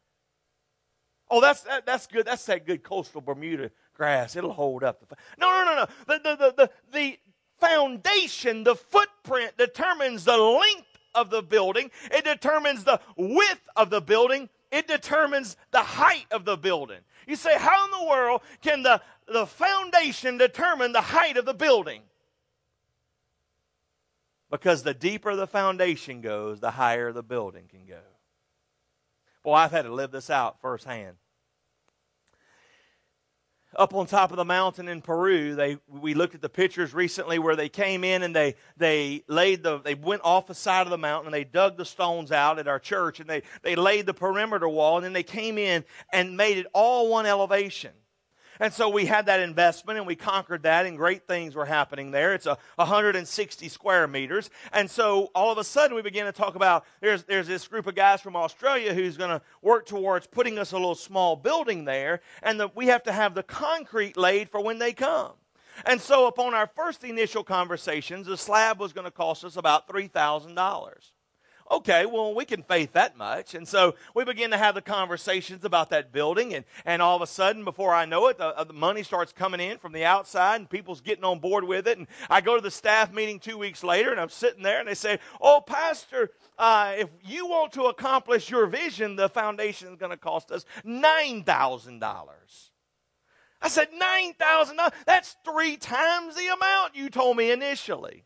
Oh, 1.30 1.42
that's 1.42 1.62
that, 1.62 1.86
that's 1.86 2.08
good. 2.08 2.26
That's 2.26 2.46
that 2.46 2.66
good 2.66 2.84
coastal 2.84 3.22
Bermuda 3.22 3.72
grass. 3.96 4.36
It'll 4.36 4.54
hold 4.54 4.84
up. 4.84 5.00
The, 5.08 5.16
no, 5.40 5.50
no, 5.50 5.66
no, 5.66 5.76
no. 5.76 5.86
The, 6.08 6.22
the, 6.24 6.36
the, 6.36 6.54
the, 6.56 6.70
the 6.94 7.20
foundation, 7.60 8.64
the 8.64 8.76
footprint 8.76 9.58
determines 9.58 10.26
the 10.26 10.38
length 10.38 10.88
of 11.16 11.30
the 11.30 11.42
building. 11.42 11.90
It 12.12 12.26
determines 12.26 12.84
the 12.84 13.00
width 13.18 13.62
of 13.76 13.90
the 13.90 14.02
building. 14.02 14.50
It 14.72 14.88
determines 14.88 15.56
the 15.72 15.82
height 15.82 16.26
of 16.32 16.46
the 16.46 16.58
building. 16.58 17.00
You 17.28 17.38
say, 17.38 17.58
how 17.58 17.86
in 17.86 17.92
the 17.92 18.10
world 18.10 18.42
can 18.62 18.84
the, 18.84 19.02
the 19.28 19.46
foundation 19.46 20.38
determine 20.38 20.92
the 20.92 21.02
height 21.02 21.38
of 21.38 21.46
the 21.46 21.54
building? 21.54 22.02
Because 24.52 24.84
the 24.84 24.94
deeper 24.94 25.36
the 25.36 25.48
foundation 25.48 26.22
goes, 26.22 26.60
the 26.60 26.72
higher 26.72 27.12
the 27.12 27.24
building 27.24 27.68
can 27.68 27.86
go. 27.86 28.02
Boy, 29.44 29.54
I've 29.54 29.72
had 29.72 29.84
to 29.84 29.94
live 29.94 30.12
this 30.12 30.30
out 30.30 30.60
firsthand. 30.62 31.18
Up 33.75 33.94
on 33.94 34.06
top 34.06 34.32
of 34.32 34.38
the 34.38 34.46
mountain 34.46 34.88
in 34.88 35.02
Peru, 35.02 35.54
they 35.54 35.78
we 35.88 36.14
looked 36.14 36.34
at 36.34 36.42
the 36.42 36.48
pictures 36.48 36.94
recently 36.94 37.40
where 37.40 37.58
they 37.58 37.68
came 37.68 38.06
in 38.06 38.24
and 38.24 38.34
they 38.34 38.56
they 38.78 39.24
laid 39.28 39.64
the 39.64 39.80
they 39.80 39.96
went 39.96 40.22
off 40.24 40.48
the 40.48 40.56
side 40.56 40.88
of 40.88 40.92
the 40.92 40.98
mountain 40.98 41.28
and 41.28 41.34
they 41.34 41.44
dug 41.44 41.75
the 41.75 41.84
stones 41.84 42.32
out 42.32 42.58
at 42.58 42.70
our 42.70 42.80
church 42.80 43.20
and 43.20 43.30
they 43.30 43.44
they 43.64 43.75
laid 43.75 44.06
the 44.06 44.14
perimeter 44.14 44.70
wall 44.70 44.96
and 44.96 45.06
then 45.06 45.12
they 45.12 45.24
came 45.24 45.58
in 45.58 45.84
and 46.14 46.38
made 46.38 46.58
it 46.58 46.68
all 46.74 47.10
one 47.10 47.25
elevation. 47.25 47.92
And 48.60 48.74
so 48.74 48.90
we 48.90 49.06
had 49.06 49.26
that 49.28 49.40
investment 49.40 49.98
and 49.98 50.08
we 50.08 50.16
conquered 50.16 50.64
that, 50.64 50.86
and 50.86 50.98
great 50.98 51.28
things 51.28 51.56
were 51.56 51.66
happening 51.66 52.12
there. 52.12 52.34
It's 52.34 52.46
a 52.46 52.58
160 52.76 53.70
square 53.70 54.08
meters. 54.08 54.50
And 54.72 54.90
so 54.90 55.32
all 55.36 55.52
of 55.52 55.58
a 55.58 55.64
sudden 55.64 55.96
we 55.96 56.02
began 56.02 56.26
to 56.26 56.32
talk 56.32 56.56
about 56.56 56.86
there's, 57.02 57.24
there's 57.24 57.48
this 57.48 57.68
group 57.68 57.88
of 57.88 57.96
guys 57.96 58.22
from 58.22 58.36
Australia 58.36 58.94
who's 58.94 59.18
going 59.18 59.32
to 59.32 59.42
work 59.62 59.86
towards 59.86 60.28
putting 60.28 60.58
us 60.58 60.72
a 60.72 60.78
little 60.78 60.96
small 60.96 61.36
building 61.36 61.86
there, 61.86 62.22
and 62.42 62.62
we 62.76 62.88
have 62.88 63.04
to 63.04 63.12
have 63.12 63.34
the 63.34 63.44
concrete 63.44 64.18
laid 64.18 64.50
for 64.50 64.62
when 64.62 64.80
they 64.80 64.94
come. 64.94 65.34
And 65.86 66.00
so 66.00 66.28
upon 66.28 66.54
our 66.54 66.70
first 66.76 67.04
initial 67.04 67.44
conversations, 67.44 68.28
the 68.28 68.38
slab 68.38 68.80
was 68.80 68.94
going 68.94 69.06
to 69.06 69.12
cost 69.12 69.44
us 69.44 69.58
about 69.58 69.90
$3,000 69.90 71.12
okay, 71.72 72.06
well, 72.06 72.36
we 72.36 72.46
can 72.46 72.62
faith 72.64 72.94
that 72.94 73.18
much. 73.18 73.56
And 73.56 73.68
so 73.68 73.96
we 74.14 74.24
begin 74.24 74.52
to 74.52 74.58
have 74.58 74.76
the 74.76 74.82
conversations 74.82 75.66
about 75.66 75.90
that 75.90 76.12
building. 76.12 76.54
And, 76.54 76.66
and 76.86 77.02
all 77.02 77.16
of 77.16 77.22
a 77.22 77.28
sudden, 77.28 77.64
before 77.64 77.94
I 77.94 78.06
know 78.06 78.28
it, 78.28 78.38
the, 78.38 78.48
uh, 78.48 78.64
the 78.64 78.74
money 78.74 79.04
starts 79.04 79.32
coming 79.32 79.60
in 79.60 79.78
from 79.78 79.92
the 79.92 80.06
outside 80.06 80.58
and 80.58 80.70
people's 80.70 81.02
getting 81.02 81.24
on 81.24 81.40
board 81.40 81.64
with 81.64 81.88
it. 81.88 81.98
And 81.98 82.08
I 82.30 82.42
go 82.42 82.56
to 82.56 82.62
the 82.62 82.72
staff 82.72 83.12
meeting 83.12 83.40
two 83.40 83.58
weeks 83.58 83.84
later 83.84 84.12
and 84.12 84.20
I'm 84.20 84.30
sitting 84.30 84.64
there 84.64 84.80
and 84.80 84.88
they 84.88 84.94
say, 84.94 85.20
oh, 85.42 85.62
Pastor, 85.66 86.32
uh, 86.58 86.94
if 86.98 87.10
you 87.24 87.48
want 87.48 87.74
to 87.74 87.84
accomplish 87.84 88.50
your 88.50 88.68
vision, 88.68 89.16
the 89.16 89.30
foundation 89.30 89.90
is 89.90 89.96
going 89.96 90.12
to 90.12 90.18
cost 90.18 90.52
us 90.52 90.66
$9,000. 90.86 92.30
I 93.62 93.68
said, 93.68 93.88
$9,000? 93.92 94.92
That's 95.06 95.36
three 95.44 95.78
times 95.78 96.36
the 96.36 96.54
amount 96.54 96.96
you 96.96 97.10
told 97.10 97.38
me 97.38 97.52
initially. 97.52 98.26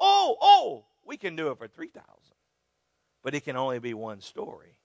Oh, 0.00 0.36
oh, 0.40 0.84
we 1.06 1.16
can 1.16 1.36
do 1.36 1.50
it 1.50 1.58
for 1.58 1.68
3000 1.68 2.04
but 3.24 3.34
it 3.34 3.40
can 3.40 3.56
only 3.56 3.78
be 3.78 3.94
one 3.94 4.20
story. 4.20 4.76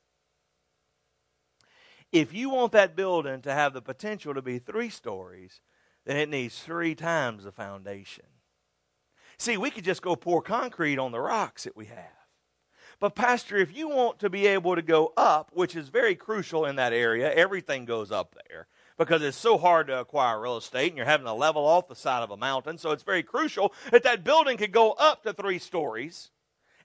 If 2.11 2.33
you 2.33 2.49
want 2.49 2.71
that 2.71 2.95
building 2.95 3.41
to 3.41 3.53
have 3.53 3.73
the 3.73 3.81
potential 3.81 4.33
to 4.33 4.41
be 4.41 4.57
three 4.57 4.89
stories, 4.89 5.59
then 6.05 6.15
it 6.15 6.29
needs 6.29 6.57
three 6.57 6.95
times 6.95 7.43
the 7.43 7.51
foundation. 7.51 8.25
See, 9.37 9.57
we 9.57 9.69
could 9.69 9.83
just 9.83 10.01
go 10.01 10.15
pour 10.15 10.41
concrete 10.41 10.97
on 10.97 11.11
the 11.11 11.19
rocks 11.19 11.65
that 11.65 11.75
we 11.75 11.85
have. 11.85 12.05
But, 12.99 13.15
Pastor, 13.15 13.57
if 13.57 13.75
you 13.75 13.87
want 13.87 14.19
to 14.19 14.29
be 14.29 14.47
able 14.47 14.75
to 14.75 14.81
go 14.81 15.13
up, 15.15 15.51
which 15.53 15.75
is 15.75 15.89
very 15.89 16.15
crucial 16.15 16.65
in 16.65 16.77
that 16.77 16.93
area, 16.93 17.31
everything 17.31 17.85
goes 17.85 18.11
up 18.11 18.35
there 18.47 18.67
because 18.99 19.23
it's 19.23 19.35
so 19.35 19.57
hard 19.57 19.87
to 19.87 19.99
acquire 19.99 20.39
real 20.39 20.57
estate 20.57 20.89
and 20.89 20.97
you're 20.97 21.07
having 21.07 21.25
to 21.25 21.33
level 21.33 21.65
off 21.65 21.87
the 21.87 21.95
side 21.95 22.21
of 22.21 22.29
a 22.29 22.37
mountain. 22.37 22.77
So, 22.77 22.91
it's 22.91 23.01
very 23.01 23.23
crucial 23.23 23.73
that 23.89 24.03
that 24.03 24.23
building 24.23 24.57
could 24.57 24.71
go 24.71 24.91
up 24.91 25.23
to 25.23 25.33
three 25.33 25.57
stories 25.57 26.29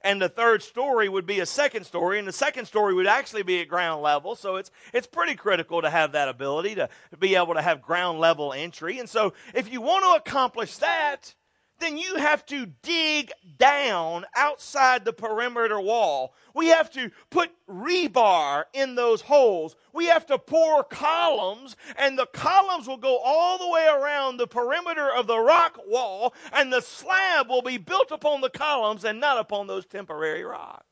and 0.05 0.21
the 0.21 0.29
third 0.29 0.63
story 0.63 1.09
would 1.09 1.27
be 1.27 1.41
a 1.41 1.47
second 1.47 1.85
story, 1.85 2.19
and 2.19 2.29
the 2.29 2.33
second 2.33 2.67
story 2.67 2.95
would 2.95 3.07
actually 3.07 3.43
be 3.43 3.63
at 3.63 3.69
ground 3.69 4.03
level. 4.03 4.37
So 4.37 4.57
it's 4.57 4.71
it's 4.93 5.07
pretty 5.07 5.35
critical 5.35 5.81
to 5.81 5.91
have 5.91 6.13
that 6.13 6.29
ability 6.29 6.77
to 6.77 6.91
be 7.19 7.35
able 7.35 7.55
to 7.55 7.63
have 7.63 7.81
ground 7.81 8.21
level 8.21 8.53
entry. 8.53 8.99
And 8.99 9.09
so 9.09 9.33
if 9.55 9.73
you 9.73 9.81
want 9.81 10.05
to 10.05 10.31
accomplish 10.31 10.77
that, 10.77 11.35
then 11.85 11.99
you 11.99 12.17
have 12.17 12.47
to 12.47 12.67
dig 12.83 13.31
down 13.59 14.25
outside 14.35 15.05
the 15.05 15.13
perimeter 15.13 15.79
wall. 15.79 16.35
We 16.55 16.69
have 16.69 16.91
to 16.93 17.11
put 17.29 17.51
rebar 17.69 18.65
in 18.73 18.95
those 18.95 19.21
holes. 19.21 19.77
We 19.93 20.07
have 20.07 20.25
to 20.27 20.39
pour 20.39 20.83
columns, 20.83 21.77
and 21.97 22.19
the 22.19 22.27
columns 22.27 22.89
will 22.89 22.97
go 22.97 23.19
all 23.19 23.59
the 23.59 23.69
way 23.69 23.87
around 23.87 24.39
the 24.39 24.47
perimeter 24.47 25.11
of 25.13 25.27
the 25.27 25.39
rock 25.39 25.79
wall, 25.87 26.35
and 26.53 26.73
the 26.73 26.81
slab 26.81 27.51
will 27.51 27.63
be 27.63 27.77
built 27.77 28.11
upon 28.11 28.41
the 28.41 28.51
columns 28.51 29.05
and 29.05 29.21
not 29.21 29.39
upon 29.39 29.67
those 29.67 29.85
temporary 29.85 30.43
rocks. 30.43 30.85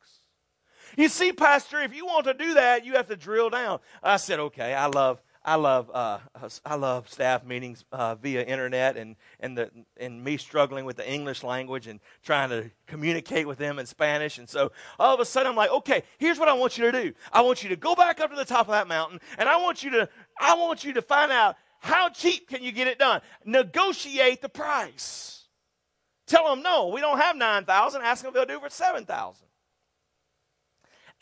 You 0.99 1.09
see, 1.09 1.33
Pastor, 1.33 1.81
if 1.81 1.97
you 1.97 2.05
want 2.05 2.27
to 2.27 2.35
do 2.35 2.53
that, 2.55 2.85
you 2.85 2.95
have 2.95 3.07
to 3.07 3.17
drill 3.17 3.49
down. 3.49 3.81
I 4.03 4.19
said, 4.19 4.39
okay, 4.41 4.75
I 4.75 4.87
love 4.87 5.23
I 5.45 5.57
love 5.57 5.91
uh, 5.93 6.19
I 6.65 6.77
love 6.77 7.09
staff 7.09 7.45
meetings 7.45 7.85
uh, 7.91 8.15
via 8.15 8.43
internet 8.45 8.97
and 8.97 9.17
and 9.41 9.59
the 9.59 9.71
and 9.97 10.23
me 10.23 10.37
struggling 10.37 10.85
with 10.85 10.97
the 10.97 11.11
English 11.11 11.43
language 11.43 11.89
and 11.89 11.99
trying 12.23 12.51
to 12.51 12.71
communicate 12.87 13.49
with 13.49 13.59
them 13.59 13.79
in 13.79 13.87
Spanish. 13.87 14.39
And 14.39 14.49
so 14.49 14.71
all 15.01 15.15
of 15.15 15.21
a 15.21 15.25
sudden 15.25 15.51
I'm 15.51 15.57
like, 15.57 15.71
okay, 15.71 16.05
here's 16.19 16.39
what 16.39 16.49
I 16.49 16.53
want 16.53 16.79
you 16.79 16.91
to 16.91 17.03
do. 17.03 17.13
I 17.33 17.41
want 17.41 17.63
you 17.63 17.69
to 17.71 17.77
go 17.77 17.95
back 17.97 18.21
up 18.21 18.31
to 18.31 18.37
the 18.37 18.45
top 18.45 18.69
of 18.69 18.73
that 18.73 18.87
mountain, 18.87 19.21
and 19.37 19.49
I 19.49 19.57
want 19.57 19.83
you 19.83 19.91
to 19.91 20.09
I 20.41 20.55
want 20.55 20.85
you 20.85 20.93
to 20.95 21.03
find 21.03 21.33
out 21.33 21.57
how 21.81 22.09
cheap 22.09 22.49
can 22.49 22.63
you 22.63 22.71
get 22.71 22.87
it 22.87 22.99
done. 22.99 23.21
Negotiate 23.45 24.43
the 24.43 24.49
price. 24.49 25.47
Tell 26.29 26.49
them 26.49 26.63
no, 26.63 26.89
we 26.89 27.01
don't 27.01 27.19
have 27.19 27.37
nine 27.37 27.65
thousand. 27.65 28.03
Ask 28.03 28.23
them 28.23 28.29
if 28.29 28.35
they'll 28.35 28.47
do 28.47 28.57
it 28.57 28.63
for 28.63 28.71
seven 28.71 29.05
thousand. 29.05 29.49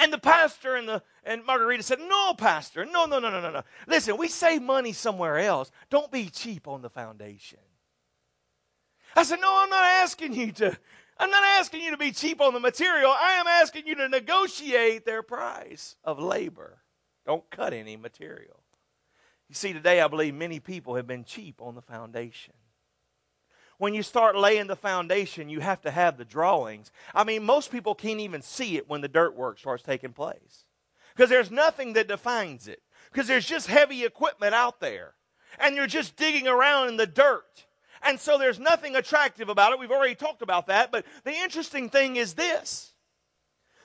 And 0.01 0.11
the 0.11 0.19
pastor 0.19 0.77
and 0.77 0.89
the 0.89 1.03
and 1.25 1.45
Margarita 1.45 1.83
said, 1.83 1.99
No, 2.01 2.33
Pastor, 2.35 2.87
no, 2.87 3.05
no, 3.05 3.19
no, 3.19 3.31
no, 3.31 3.41
no, 3.41 3.51
no. 3.51 3.63
Listen, 3.87 4.17
we 4.17 4.29
save 4.29 4.63
money 4.63 4.93
somewhere 4.93 5.39
else. 5.39 5.71
Don't 5.91 6.11
be 6.11 6.31
cheap 6.31 6.67
on 6.67 6.81
the 6.81 6.89
foundation. 6.89 7.59
I 9.15 9.25
said, 9.25 9.41
No, 9.41 9.63
I'm 9.63 9.69
not 9.69 9.85
asking 9.85 10.35
you 10.35 10.53
to. 10.53 10.77
I'm 11.19 11.31
not 11.31 11.45
asking 11.45 11.83
you 11.83 11.91
to 11.91 11.99
be 11.99 12.13
cheap 12.13 12.41
on 12.41 12.55
the 12.55 12.61
material. 12.61 13.11
I 13.11 13.33
am 13.33 13.47
asking 13.47 13.87
you 13.87 13.95
to 13.97 14.09
negotiate 14.09 15.05
their 15.05 15.23
price 15.23 15.97
of 16.03 16.19
labor. 16.19 16.79
Don't 17.27 17.49
cut 17.51 17.75
any 17.75 17.99
material. 17.99 18.63
You 19.51 19.55
see, 19.55 19.75
today 19.75 20.01
I 20.01 20.09
believe 20.09 20.35
many 20.35 20.61
people 20.61 20.95
have 20.95 21.07
been 21.07 21.25
cheap 21.25 21.61
on 21.61 21.75
the 21.75 21.83
foundation 21.83 22.55
when 23.81 23.95
you 23.95 24.03
start 24.03 24.37
laying 24.37 24.67
the 24.67 24.77
foundation, 24.77 25.49
you 25.49 25.61
have 25.61 25.81
to 25.81 25.91
have 25.91 26.19
the 26.19 26.25
drawings. 26.27 26.93
I 27.15 27.25
mean, 27.25 27.43
most 27.43 27.73
people 27.73 27.95
can't 27.95 28.21
even 28.21 28.43
see 28.43 28.77
it 28.77 28.87
when 28.87 29.01
the 29.01 29.09
dirt 29.09 29.35
work 29.35 29.59
starts 29.59 29.83
taking 29.83 30.13
place 30.13 30.65
because 31.17 31.31
there's 31.31 31.51
nothing 31.51 31.95
that 31.95 32.07
defines 32.07 32.69
it 32.69 32.83
because 33.11 33.27
there's 33.27 33.47
just 33.47 33.69
heavy 33.69 34.05
equipment 34.05 34.55
out 34.55 34.81
there 34.81 35.15
and 35.59 35.75
you're 35.75 35.87
just 35.87 36.17
digging 36.17 36.47
around 36.47 36.89
in 36.89 36.99
the 36.99 37.07
dirt. 37.07 37.65
And 38.03 38.21
so 38.21 38.37
there's 38.37 38.61
nothing 38.61 38.97
attractive 38.97 39.49
about 39.49 39.73
it. 39.73 39.79
We've 39.79 39.91
already 39.91 40.15
talked 40.15 40.43
about 40.43 40.67
that. 40.67 40.93
But 40.93 41.07
the 41.25 41.33
interesting 41.33 41.89
thing 41.89 42.17
is 42.17 42.35
this 42.35 42.93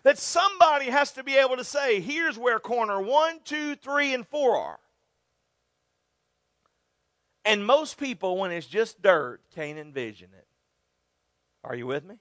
that 0.03 0.17
somebody 0.17 0.87
has 0.87 1.13
to 1.13 1.23
be 1.23 1.37
able 1.37 1.55
to 1.55 1.63
say, 1.63 2.01
here's 2.01 2.37
where 2.37 2.59
corner 2.59 3.01
one, 3.01 3.39
two, 3.45 3.75
three, 3.77 4.13
and 4.13 4.27
four 4.27 4.57
are. 4.57 4.79
And 7.45 7.65
most 7.65 7.97
people, 7.99 8.37
when 8.37 8.51
it's 8.51 8.65
just 8.65 9.01
dirt, 9.01 9.39
can't 9.53 9.77
envision 9.77 10.29
it. 10.35 10.47
Are 11.63 11.75
you 11.75 11.85
with 11.85 12.03
me? 12.03 12.15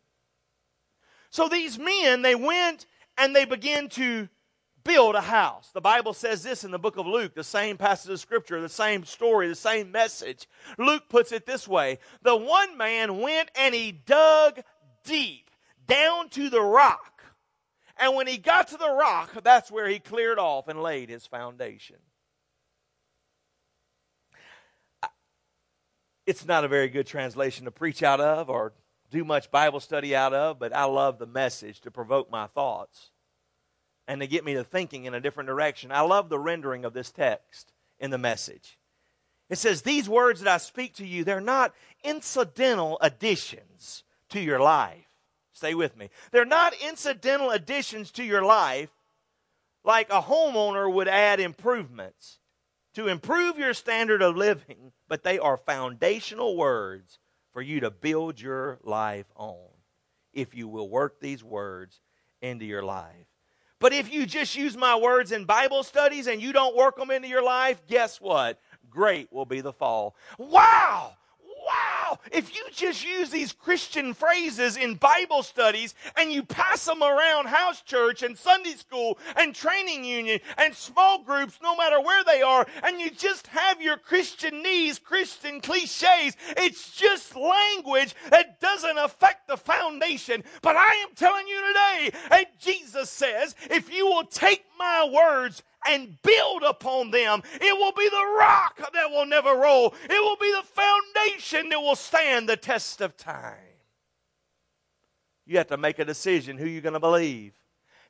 So 1.31 1.49
these 1.49 1.79
men, 1.79 2.23
they 2.23 2.35
went 2.35 2.87
and 3.17 3.35
they 3.35 3.47
began 3.47 3.89
to 3.91 4.29
build 4.85 5.15
a 5.15 5.21
house. 5.23 5.71
The 5.73 5.81
Bible 5.81 6.13
says 6.13 6.43
this 6.43 6.63
in 6.63 6.71
the 6.71 6.79
book 6.79 6.99
of 6.99 7.07
Luke, 7.07 7.35
the 7.35 7.43
same 7.43 7.79
passage 7.79 8.11
of 8.11 8.21
scripture, 8.21 8.61
the 8.61 8.69
same 8.69 9.05
story, 9.05 9.49
the 9.49 9.55
same 9.55 9.91
message. 9.91 10.47
Luke 10.79 11.05
puts 11.09 11.33
it 11.33 11.47
this 11.47 11.67
way 11.67 11.99
The 12.23 12.37
one 12.37 12.77
man 12.77 13.21
went 13.21 13.51
and 13.57 13.75
he 13.75 13.93
dug 13.93 14.61
deep 15.05 15.51
down 15.87 16.29
to 16.31 16.51
the 16.51 16.63
rock. 16.63 17.23
And 17.97 18.15
when 18.15 18.27
he 18.27 18.39
got 18.39 18.69
to 18.69 18.77
the 18.77 18.91
rock, 18.91 19.31
that's 19.43 19.71
where 19.71 19.89
he 19.89 19.99
cleared 19.99 20.39
off 20.39 20.69
and 20.69 20.83
laid 20.83 21.09
his 21.09 21.27
foundation. 21.27 21.97
It's 26.27 26.47
not 26.47 26.65
a 26.65 26.69
very 26.69 26.89
good 26.89 27.07
translation 27.07 27.65
to 27.65 27.71
preach 27.71 28.03
out 28.03 28.21
of 28.21 28.49
or 28.49 28.73
do 29.11 29.25
much 29.25 29.51
Bible 29.51 29.81
study 29.81 30.17
out 30.17 30.35
of, 30.35 30.59
but 30.59 30.75
I 30.75 30.85
love 30.85 31.19
the 31.19 31.27
message 31.27 31.81
to 31.83 31.91
provoke 31.91 32.31
my 32.31 32.47
thoughts 32.47 33.11
and 34.09 34.21
to 34.21 34.27
get 34.27 34.45
me 34.45 34.55
to 34.55 34.65
thinking 34.65 35.05
in 35.05 35.15
a 35.15 35.21
different 35.21 35.49
direction. 35.49 35.93
I 35.93 36.01
love 36.01 36.29
the 36.29 36.39
rendering 36.39 36.85
of 36.85 36.93
this 36.93 37.11
text 37.11 37.73
in 37.99 38.11
the 38.11 38.19
message. 38.19 38.79
It 39.51 39.59
says, 39.59 39.83
These 39.83 40.09
words 40.09 40.41
that 40.41 40.53
I 40.53 40.59
speak 40.59 40.95
to 40.95 41.07
you, 41.07 41.25
they're 41.25 41.41
not 41.41 41.75
incidental 42.03 42.99
additions 43.01 44.03
to 44.31 44.41
your 44.41 44.61
life. 44.61 45.07
Stay 45.53 45.75
with 45.75 45.97
me. 45.97 46.11
They're 46.33 46.45
not 46.45 46.75
incidental 46.87 47.51
additions 47.51 48.11
to 48.13 48.25
your 48.25 48.43
life 48.43 48.91
like 49.85 50.11
a 50.11 50.23
homeowner 50.23 50.93
would 50.93 51.09
add 51.09 51.41
improvements 51.41 52.39
to 52.95 53.09
improve 53.09 53.59
your 53.59 53.75
standard 53.75 54.23
of 54.23 54.37
living, 54.37 54.93
but 55.09 55.23
they 55.23 55.39
are 55.39 55.57
foundational 55.57 56.57
words 56.57 57.19
for 57.53 57.63
you 57.63 57.81
to 57.81 57.91
build 57.91 58.41
your 58.41 58.79
life 58.83 59.27
on 59.37 59.69
if 60.33 60.55
you 60.55 60.67
will 60.69 60.89
work 60.89 61.21
these 61.21 61.45
words 61.45 62.01
into 62.43 62.65
your 62.65 62.83
life. 62.83 63.27
But 63.81 63.93
if 63.93 64.13
you 64.13 64.27
just 64.27 64.57
use 64.57 64.77
my 64.77 64.97
words 64.97 65.33
in 65.33 65.45
Bible 65.45 65.83
studies 65.83 66.27
and 66.27 66.41
you 66.41 66.53
don't 66.53 66.77
work 66.77 66.97
them 66.97 67.11
into 67.11 67.29
your 67.29 67.45
life, 67.45 67.83
guess 67.87 68.21
what? 68.21 68.61
Great 68.89 69.33
will 69.33 69.45
be 69.45 69.61
the 69.61 69.73
fall. 69.73 70.17
Wow! 70.39 71.17
Wow, 71.67 72.19
if 72.33 72.55
you 72.55 72.65
just 72.73 73.05
use 73.05 73.31
these 73.31 73.53
Christian 73.53 74.15
phrases 74.15 74.77
in 74.77 74.95
Bible 74.95 75.43
studies 75.43 75.95
and 76.17 76.33
you 76.33 76.43
pass 76.43 76.85
them 76.85 77.03
around 77.03 77.47
house 77.47 77.83
church 77.83 78.23
and 78.23 78.37
Sunday 78.37 78.75
school 78.75 79.19
and 79.37 79.55
training 79.55 80.05
union 80.05 80.41
and 80.59 80.75
small 80.75 81.23
groups, 81.23 81.59
no 81.63 81.77
matter 81.77 82.01
where 82.01 82.25
they 82.25 82.43
are, 82.43 82.67
and 82.83 83.01
you 83.01 83.11
just 83.11 83.47
have 83.49 83.81
your 83.81 83.97
Christianese, 83.97 85.03
Christian 85.03 85.61
cliches, 85.61 86.37
it's 86.57 86.95
just 86.97 87.37
language 87.37 88.15
that 88.31 88.61
doesn't 88.61 88.99
affect 88.99 89.49
the 89.49 89.57
foundation. 89.57 90.45
But 90.63 90.77
I 90.77 90.95
am 90.97 91.15
telling 91.15 91.47
you 91.47 91.61
today, 91.67 92.19
and 92.31 92.47
Jesus 92.59 93.11
says, 93.11 93.55
if 93.71 93.93
you 93.93 94.07
will 94.07 94.25
take 94.25 94.65
my 94.79 95.09
words 95.13 95.63
and 95.87 96.21
build 96.23 96.63
upon 96.63 97.11
them. 97.11 97.43
It 97.61 97.77
will 97.77 97.93
be 97.93 98.09
the 98.09 98.37
rock 98.39 98.79
that 98.93 99.11
will 99.11 99.27
never 99.27 99.55
roll. 99.55 99.95
It 100.09 100.23
will 100.23 100.37
be 100.37 100.53
the 100.53 100.67
foundation 100.67 101.69
that 101.71 101.81
will 101.81 101.97
stand 101.97 102.49
the 102.49 102.57
test 102.57 103.01
of 103.01 103.17
time. 103.17 103.59
You 105.47 105.59
have 105.59 105.69
to 105.69 105.77
make 105.77 105.99
a 105.99 106.05
decision 106.05 106.57
who 106.57 106.67
you're 106.67 106.81
going 106.81 106.95
to 106.95 107.01
believe. 107.01 107.53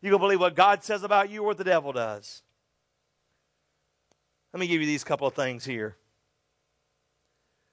You're 0.00 0.10
going 0.10 0.20
to 0.20 0.24
believe 0.24 0.40
what 0.40 0.54
God 0.54 0.84
says 0.84 1.02
about 1.02 1.30
you 1.30 1.42
or 1.42 1.46
what 1.46 1.58
the 1.58 1.64
devil 1.64 1.92
does. 1.92 2.42
Let 4.52 4.60
me 4.60 4.66
give 4.66 4.80
you 4.80 4.86
these 4.86 5.02
couple 5.02 5.26
of 5.26 5.34
things 5.34 5.64
here. 5.64 5.96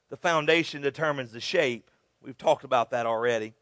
The 0.09 0.17
foundation 0.17 0.81
determines 0.81 1.31
the 1.31 1.39
shape. 1.39 1.91
We've 2.23 2.37
talked 2.37 2.63
about 2.63 2.91
that 2.91 3.05
already. 3.05 3.53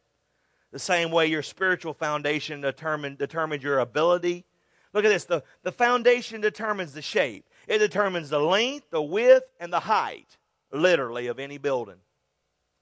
The 0.71 0.79
same 0.79 1.11
way 1.11 1.27
your 1.27 1.43
spiritual 1.43 1.93
foundation 1.93 2.61
determine, 2.61 3.15
determines 3.15 3.63
your 3.63 3.79
ability 3.79 4.45
Look 4.93 5.05
at 5.05 5.09
this. 5.09 5.25
The, 5.25 5.43
the 5.63 5.71
foundation 5.71 6.41
determines 6.41 6.93
the 6.93 7.01
shape, 7.01 7.45
it 7.67 7.79
determines 7.79 8.29
the 8.29 8.39
length, 8.39 8.89
the 8.89 9.01
width, 9.01 9.45
and 9.59 9.71
the 9.71 9.81
height, 9.81 10.37
literally, 10.71 11.27
of 11.27 11.39
any 11.39 11.57
building. 11.57 11.97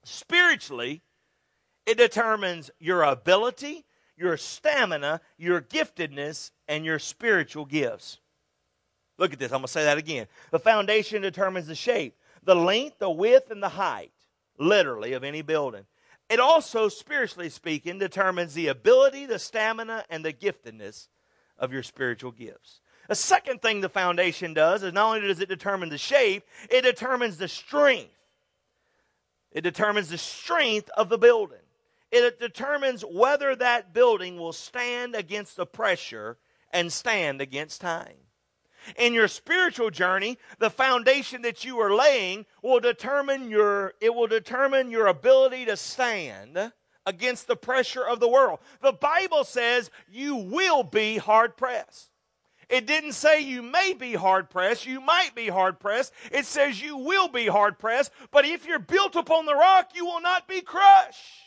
Spiritually, 0.04 1.02
it 1.86 1.98
determines 1.98 2.72
your 2.80 3.04
ability, 3.04 3.86
your 4.16 4.38
stamina, 4.38 5.22
your 5.38 5.62
giftedness, 5.62 6.52
and 6.68 6.86
your 6.86 7.00
spiritual 7.00 7.66
gifts. 7.66 8.20
Look 9.18 9.34
at 9.34 9.40
this. 9.40 9.52
I'm 9.52 9.60
going 9.60 9.68
to 9.68 9.72
say 9.72 9.84
that 9.84 9.98
again. 9.98 10.28
The 10.52 10.60
foundation 10.60 11.22
determines 11.22 11.68
the 11.68 11.76
shape, 11.76 12.16
the 12.44 12.56
length, 12.56 13.00
the 13.00 13.10
width, 13.10 13.52
and 13.52 13.62
the 13.62 13.70
height, 13.70 14.12
literally, 14.58 15.14
of 15.14 15.24
any 15.24 15.42
building. 15.42 15.86
It 16.30 16.40
also, 16.40 16.88
spiritually 16.88 17.50
speaking, 17.50 18.00
determines 18.00 18.54
the 18.54 18.68
ability, 18.68 19.26
the 19.26 19.40
stamina, 19.40 20.06
and 20.10 20.24
the 20.24 20.34
giftedness 20.34 21.08
of 21.60 21.74
your 21.74 21.84
spiritual 21.84 22.32
gifts. 22.32 22.82
The 23.08 23.16
second 23.16 23.62
thing 23.62 23.82
the 23.82 23.90
foundation 23.90 24.54
does 24.54 24.84
is 24.84 24.94
not 24.94 25.16
only 25.16 25.28
does 25.28 25.40
it 25.40 25.50
determine 25.50 25.90
the 25.90 25.98
shape, 25.98 26.44
it 26.70 26.82
determines 26.82 27.38
the 27.38 27.48
strength. 27.48 28.12
It 29.52 29.62
determines 29.62 30.10
the 30.10 30.18
strength 30.18 30.90
of 30.98 31.10
the 31.10 31.18
building. 31.18 31.58
It 32.12 32.40
determines 32.40 33.04
whether 33.04 33.56
that 33.56 33.94
building 33.94 34.38
will 34.38 34.54
stand 34.54 35.16
against 35.16 35.56
the 35.56 35.66
pressure 35.66 36.38
and 36.72 36.92
stand 36.92 37.42
against 37.42 37.82
time. 37.82 38.16
In 38.96 39.14
your 39.14 39.28
spiritual 39.28 39.90
journey, 39.90 40.38
the 40.60 40.70
foundation 40.70 41.42
that 41.42 41.66
you 41.66 41.80
are 41.80 41.94
laying 41.94 42.46
will 42.62 42.80
determine 42.80 43.50
your 43.50 43.94
it 44.00 44.14
will 44.14 44.28
determine 44.28 44.92
your 44.92 45.08
ability 45.08 45.66
to 45.66 45.76
stand 45.76 46.72
against 47.08 47.48
the 47.48 47.56
pressure 47.56 48.06
of 48.06 48.20
the 48.20 48.28
world. 48.28 48.60
The 48.82 48.92
Bible 48.92 49.46
says 49.46 49.90
you 50.12 50.36
will 50.36 50.84
be 50.84 51.18
hard 51.18 51.58
pressed. 51.58 52.12
It 52.70 52.86
didn't 52.86 53.14
say 53.14 53.40
you 53.40 53.62
may 53.62 53.94
be 53.98 54.14
hard 54.14 54.50
pressed, 54.50 54.86
you 54.86 55.00
might 55.00 55.32
be 55.34 55.48
hard 55.48 55.80
pressed. 55.80 56.14
It 56.32 56.46
says 56.46 56.82
you 56.82 56.98
will 56.98 57.30
be 57.30 57.48
hard 57.48 57.80
pressed, 57.80 58.12
but 58.30 58.46
if 58.46 58.68
you're 58.68 58.78
built 58.78 59.16
upon 59.16 59.46
the 59.46 59.56
rock, 59.56 59.92
you 59.96 60.06
will 60.06 60.22
not 60.22 60.48
be 60.50 60.62
crushed. 60.62 61.47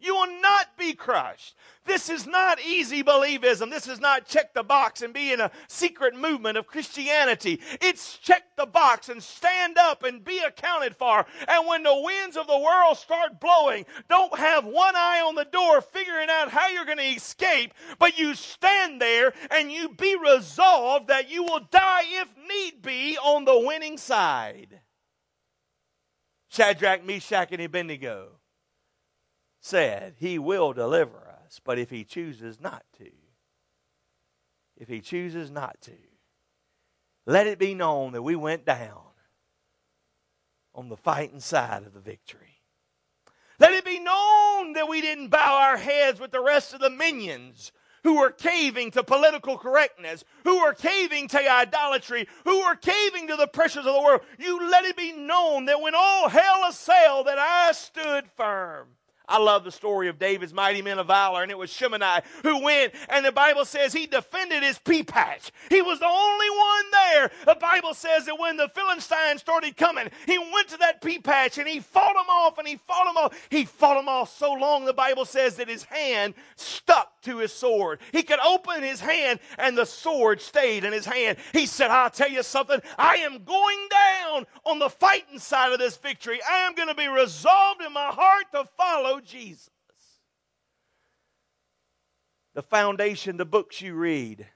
You 0.00 0.14
will 0.14 0.40
not 0.40 0.76
be 0.78 0.94
crushed. 0.94 1.54
This 1.84 2.08
is 2.08 2.26
not 2.26 2.60
easy 2.60 3.02
believism. 3.02 3.70
This 3.70 3.88
is 3.88 3.98
not 3.98 4.26
check 4.28 4.54
the 4.54 4.62
box 4.62 5.02
and 5.02 5.12
be 5.12 5.32
in 5.32 5.40
a 5.40 5.50
secret 5.66 6.14
movement 6.14 6.56
of 6.56 6.66
Christianity. 6.66 7.60
It's 7.80 8.18
check 8.18 8.42
the 8.56 8.66
box 8.66 9.08
and 9.08 9.22
stand 9.22 9.76
up 9.78 10.04
and 10.04 10.24
be 10.24 10.38
accounted 10.38 10.94
for. 10.94 11.26
And 11.48 11.66
when 11.66 11.82
the 11.82 12.00
winds 12.00 12.36
of 12.36 12.46
the 12.46 12.58
world 12.58 12.98
start 12.98 13.40
blowing, 13.40 13.86
don't 14.08 14.38
have 14.38 14.66
one 14.66 14.94
eye 14.94 15.22
on 15.26 15.34
the 15.34 15.46
door 15.46 15.80
figuring 15.80 16.28
out 16.30 16.50
how 16.50 16.68
you're 16.68 16.84
going 16.84 16.98
to 16.98 17.04
escape, 17.04 17.72
but 17.98 18.18
you 18.18 18.34
stand 18.34 19.00
there 19.00 19.32
and 19.50 19.72
you 19.72 19.88
be 19.88 20.14
resolved 20.16 21.08
that 21.08 21.30
you 21.30 21.42
will 21.42 21.66
die 21.70 22.02
if 22.04 22.28
need 22.48 22.82
be 22.82 23.16
on 23.18 23.44
the 23.44 23.58
winning 23.58 23.98
side. 23.98 24.80
Shadrach, 26.50 27.04
Meshach, 27.04 27.50
and 27.52 27.62
Abednego 27.62 28.37
said, 29.60 30.14
He 30.18 30.38
will 30.38 30.72
deliver 30.72 31.18
us, 31.44 31.60
but 31.64 31.78
if 31.78 31.90
He 31.90 32.04
chooses 32.04 32.60
not 32.60 32.84
to, 32.98 33.10
if 34.76 34.88
He 34.88 35.00
chooses 35.00 35.50
not 35.50 35.80
to, 35.82 35.96
let 37.26 37.46
it 37.46 37.58
be 37.58 37.74
known 37.74 38.12
that 38.12 38.22
we 38.22 38.36
went 38.36 38.64
down 38.64 39.02
on 40.74 40.88
the 40.88 40.96
fighting 40.96 41.40
side 41.40 41.82
of 41.82 41.92
the 41.92 42.00
victory. 42.00 42.62
Let 43.58 43.72
it 43.72 43.84
be 43.84 43.98
known 43.98 44.74
that 44.74 44.88
we 44.88 45.00
didn't 45.00 45.28
bow 45.28 45.56
our 45.56 45.76
heads 45.76 46.20
with 46.20 46.30
the 46.30 46.42
rest 46.42 46.72
of 46.72 46.80
the 46.80 46.90
minions 46.90 47.72
who 48.04 48.18
were 48.18 48.30
caving 48.30 48.92
to 48.92 49.02
political 49.02 49.58
correctness, 49.58 50.24
who 50.44 50.60
were 50.60 50.72
caving 50.72 51.28
to 51.28 51.50
idolatry, 51.50 52.28
who 52.44 52.60
were 52.60 52.76
caving 52.76 53.26
to 53.28 53.36
the 53.36 53.48
pressures 53.48 53.86
of 53.86 53.92
the 53.92 54.00
world. 54.00 54.20
You 54.38 54.70
let 54.70 54.84
it 54.84 54.96
be 54.96 55.12
known 55.12 55.64
that 55.66 55.80
when 55.80 55.94
all 55.96 56.28
hell 56.28 56.64
assailed, 56.68 57.26
that 57.26 57.38
I 57.38 57.72
stood 57.72 58.26
firm. 58.36 58.88
I 59.28 59.38
love 59.38 59.64
the 59.64 59.70
story 59.70 60.08
of 60.08 60.18
David's 60.18 60.54
mighty 60.54 60.80
men 60.80 60.98
of 60.98 61.08
valor, 61.08 61.42
and 61.42 61.50
it 61.50 61.58
was 61.58 61.70
Shimei 61.70 62.20
who 62.42 62.62
went, 62.62 62.94
and 63.08 63.24
the 63.24 63.32
Bible 63.32 63.64
says 63.64 63.92
he 63.92 64.06
defended 64.06 64.62
his 64.62 64.78
pea 64.78 65.02
patch. 65.02 65.52
He 65.68 65.82
was 65.82 65.98
the 65.98 66.06
only 66.06 66.50
one 66.50 66.90
there. 66.90 67.30
The 67.44 67.60
Bible 67.60 67.94
says 67.94 68.26
that 68.26 68.38
when 68.38 68.56
the 68.56 68.68
Philistines 68.68 69.40
started 69.40 69.76
coming, 69.76 70.08
he 70.26 70.38
went 70.38 70.68
to 70.68 70.76
that 70.78 71.02
pea 71.02 71.18
patch 71.18 71.58
and 71.58 71.68
he 71.68 71.80
fought 71.80 72.14
them 72.14 72.28
off, 72.28 72.58
and 72.58 72.66
he 72.66 72.76
fought 72.76 73.04
them 73.04 73.16
off. 73.16 73.48
He 73.50 73.64
fought 73.64 73.96
them 73.96 74.08
off 74.08 74.36
so 74.36 74.52
long, 74.52 74.84
the 74.84 74.92
Bible 74.92 75.24
says 75.24 75.56
that 75.56 75.68
his 75.68 75.84
hand 75.84 76.34
stuck 76.56 77.17
to 77.28 77.38
his 77.38 77.52
sword. 77.52 78.00
He 78.10 78.22
could 78.22 78.40
open 78.40 78.82
his 78.82 79.00
hand, 79.00 79.38
and 79.58 79.76
the 79.76 79.84
sword 79.84 80.40
stayed 80.40 80.84
in 80.84 80.92
his 80.92 81.04
hand. 81.04 81.38
He 81.52 81.66
said, 81.66 81.90
I'll 81.90 82.10
tell 82.10 82.30
you 82.30 82.42
something. 82.42 82.80
I 82.96 83.16
am 83.18 83.44
going 83.44 83.88
down 83.90 84.46
on 84.64 84.78
the 84.78 84.88
fighting 84.88 85.38
side 85.38 85.72
of 85.72 85.78
this 85.78 85.96
victory. 85.96 86.40
I 86.42 86.60
am 86.60 86.74
going 86.74 86.88
to 86.88 86.94
be 86.94 87.06
resolved 87.06 87.82
in 87.82 87.92
my 87.92 88.06
heart 88.06 88.46
to 88.52 88.64
follow 88.76 89.20
Jesus. 89.20 89.70
The 92.54 92.62
foundation, 92.62 93.36
the 93.36 93.44
books 93.44 93.80
you 93.80 93.94
read, 93.94 94.46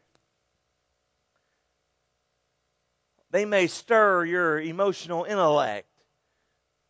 they 3.31 3.45
may 3.45 3.67
stir 3.67 4.25
your 4.25 4.61
emotional 4.61 5.25
intellect, 5.25 5.89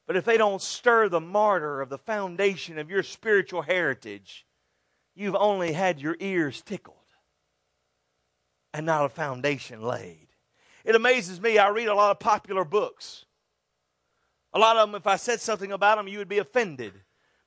but 0.07 0.17
if 0.17 0.25
they 0.25 0.37
don't 0.37 0.63
stir 0.63 1.09
the 1.09 1.21
martyr 1.21 1.81
of 1.81 1.89
the 1.89 1.99
foundation 1.99 2.79
of 2.79 2.89
your 2.89 3.03
spiritual 3.03 3.63
heritage, 3.63 4.47
you've 5.15 5.37
only 5.37 5.73
had 5.73 6.01
your 6.01 6.17
ears 6.21 6.63
tickled 6.63 6.97
and 8.75 8.87
not 8.87 9.05
a 9.05 9.09
foundation 9.09 9.83
laid. 9.83 10.29
It 10.85 10.95
amazes 10.95 11.41
me. 11.41 11.59
I 11.59 11.69
read 11.69 11.89
a 11.89 11.95
lot 11.95 12.11
of 12.11 12.19
popular 12.19 12.65
books. 12.65 13.27
A 14.55 14.59
lot 14.59 14.77
of 14.77 14.89
them, 14.89 14.95
if 14.95 15.07
I 15.07 15.17
said 15.17 15.41
something 15.41 15.73
about 15.73 15.97
them, 15.97 16.09
you 16.09 16.19
would 16.19 16.29
be 16.29 16.39
offended 16.39 16.93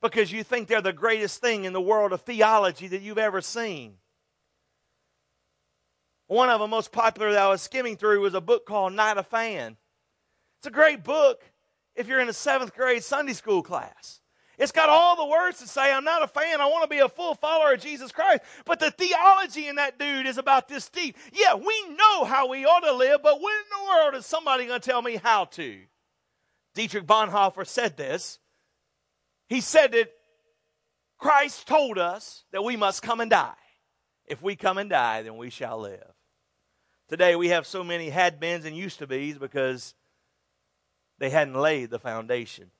because 0.02 0.32
you 0.32 0.42
think 0.42 0.68
they're 0.68 0.80
the 0.80 0.92
greatest 0.92 1.40
thing 1.40 1.64
in 1.64 1.72
the 1.72 1.80
world 1.80 2.12
of 2.12 2.22
theology 2.22 2.88
that 2.88 3.02
you've 3.02 3.18
ever 3.18 3.40
seen. 3.40 3.94
One 6.26 6.50
of 6.50 6.58
the 6.58 6.66
most 6.66 6.90
popular 6.90 7.32
that 7.32 7.42
I 7.42 7.48
was 7.48 7.62
skimming 7.62 7.96
through 7.96 8.20
was 8.20 8.34
a 8.34 8.40
book 8.40 8.66
called 8.66 8.92
Not 8.92 9.18
a 9.18 9.22
Fan. 9.22 9.76
It's 10.58 10.66
a 10.66 10.72
great 10.72 11.04
book 11.04 11.42
if 11.94 12.08
you're 12.08 12.20
in 12.20 12.28
a 12.28 12.32
seventh 12.32 12.74
grade 12.74 13.04
Sunday 13.04 13.32
school 13.32 13.62
class. 13.62 14.20
It's 14.58 14.72
got 14.72 14.88
all 14.88 15.16
the 15.16 15.26
words 15.26 15.58
to 15.58 15.68
say, 15.68 15.92
I'm 15.92 16.04
not 16.04 16.22
a 16.22 16.26
fan, 16.26 16.60
I 16.60 16.66
want 16.66 16.84
to 16.84 16.88
be 16.88 17.00
a 17.00 17.08
full 17.08 17.34
follower 17.34 17.74
of 17.74 17.80
Jesus 17.80 18.10
Christ. 18.10 18.42
But 18.64 18.80
the 18.80 18.90
theology 18.90 19.68
in 19.68 19.76
that 19.76 19.98
dude 19.98 20.26
is 20.26 20.38
about 20.38 20.66
this 20.68 20.88
deep. 20.88 21.16
Yeah, 21.32 21.54
we 21.54 21.88
know 21.90 22.24
how 22.24 22.48
we 22.48 22.64
ought 22.64 22.80
to 22.80 22.92
live, 22.92 23.20
but 23.22 23.40
when 23.40 23.54
in 23.54 23.78
the 23.78 23.88
world 23.88 24.14
is 24.14 24.24
somebody 24.24 24.66
going 24.66 24.80
to 24.80 24.90
tell 24.90 25.02
me 25.02 25.16
how 25.16 25.44
to? 25.44 25.78
Dietrich 26.74 27.06
Bonhoeffer 27.06 27.66
said 27.66 27.96
this 27.96 28.38
he 29.48 29.60
said 29.60 29.92
that 29.92 30.10
Christ 31.18 31.66
told 31.66 31.98
us 31.98 32.44
that 32.52 32.64
we 32.64 32.76
must 32.76 33.02
come 33.02 33.20
and 33.20 33.30
die. 33.30 33.54
If 34.26 34.42
we 34.42 34.56
come 34.56 34.76
and 34.76 34.90
die, 34.90 35.22
then 35.22 35.36
we 35.36 35.50
shall 35.50 35.80
live. 35.80 36.12
Today 37.08 37.36
we 37.36 37.48
have 37.48 37.66
so 37.66 37.84
many 37.84 38.10
had 38.10 38.40
beens 38.40 38.64
and 38.64 38.76
used 38.76 38.98
to 38.98 39.06
be's 39.06 39.38
because 39.38 39.94
they 41.18 41.30
hadn't 41.30 41.54
laid 41.54 41.90
the 41.90 42.00
foundation. 42.00 42.72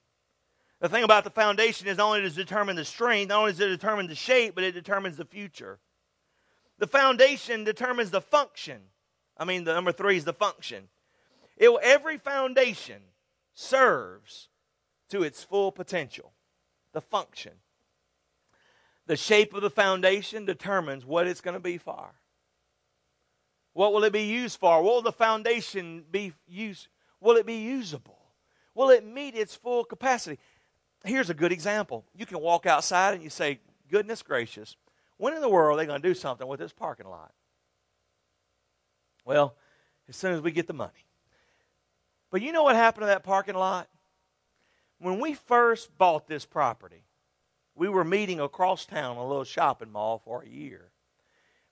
The 0.81 0.89
thing 0.89 1.05
about 1.05 1.25
the 1.25 1.31
foundation 1.31 1.87
is 1.89 1.97
not 1.97 2.09
only 2.09 2.21
does 2.23 2.37
it 2.37 2.43
determine 2.43 2.77
the 2.77 2.85
strength, 2.85 3.31
not 3.31 3.41
only 3.41 3.53
does 3.53 3.61
it 3.61 3.69
determine 3.69 4.09
the 4.09 4.15
shape, 4.15 4.55
but 4.55 4.65
it 4.65 4.73
determines 4.73 5.17
the 5.17 5.25
future. 5.25 5.79
The 6.79 6.87
foundation 6.87 7.65
determines 7.65 8.11
the 8.11 8.21
function. 8.21 8.83
I 9.39 9.45
mean, 9.45 9.65
the 9.65 9.73
number 9.73 9.93
three 9.93 10.17
is 10.17 10.25
the 10.25 10.35
function. 10.35 10.89
It, 11.57 11.71
every 11.83 12.19
foundation 12.19 13.01
serves 13.55 14.49
to 15.09 15.23
its 15.23 15.43
full 15.43 15.73
potential 15.73 16.33
the 16.93 17.01
function. 17.01 17.53
The 19.07 19.17
shape 19.17 19.55
of 19.55 19.63
the 19.63 19.71
foundation 19.71 20.45
determines 20.45 21.05
what 21.05 21.27
it's 21.27 21.41
going 21.41 21.55
to 21.55 21.61
be 21.61 21.79
for. 21.79 22.15
What 23.73 23.93
will 23.93 24.05
it 24.05 24.13
be 24.13 24.25
used 24.25 24.59
for? 24.59 24.83
Will 24.83 25.03
the 25.03 25.13
foundation 25.13 26.05
be 26.11 26.33
used? 26.47 26.89
Will 27.21 27.37
it 27.37 27.47
be 27.47 27.57
usable? 27.57 28.19
Will 28.75 28.91
it 28.91 29.05
meet 29.07 29.35
its 29.35 29.55
full 29.55 29.85
capacity? 29.85 30.39
Here's 31.05 31.31
a 31.31 31.35
good 31.35 31.53
example. 31.53 32.05
You 32.15 32.27
can 32.27 32.41
walk 32.41 32.67
outside 32.67 33.15
and 33.15 33.23
you 33.23 33.31
say, 33.31 33.61
Goodness 33.89 34.23
gracious, 34.23 34.77
when 35.17 35.35
in 35.35 35.41
the 35.41 35.49
world 35.49 35.77
are 35.77 35.81
they 35.81 35.87
going 35.87 36.03
to 36.03 36.09
do 36.09 36.15
something 36.15 36.47
with 36.47 36.59
this 36.59 36.73
parking 36.73 37.09
lot? 37.09 37.33
Well, 39.25 39.55
as 40.09 40.17
soon 40.17 40.33
as 40.33 40.41
we 40.41 40.51
get 40.51 40.67
the 40.67 40.73
money. 40.73 41.07
But 42.31 42.43
you 42.43 42.53
know 42.53 42.65
what 42.65 42.77
happened 42.77 43.03
to 43.03 43.07
that 43.07 43.23
parking 43.23 43.55
lot? 43.55 43.89
When 44.99 45.21
we 45.21 45.35
first 45.35 45.97
bought 45.97 46.27
this 46.27 46.45
property, 46.45 47.05
we 47.75 47.89
were 47.89 48.05
meeting 48.05 48.41
across 48.41 48.87
town, 48.87 49.13
in 49.13 49.19
a 49.19 49.27
little 49.27 49.45
shopping 49.45 49.93
mall, 49.93 50.19
for 50.25 50.43
a 50.43 50.49
year. 50.49 50.91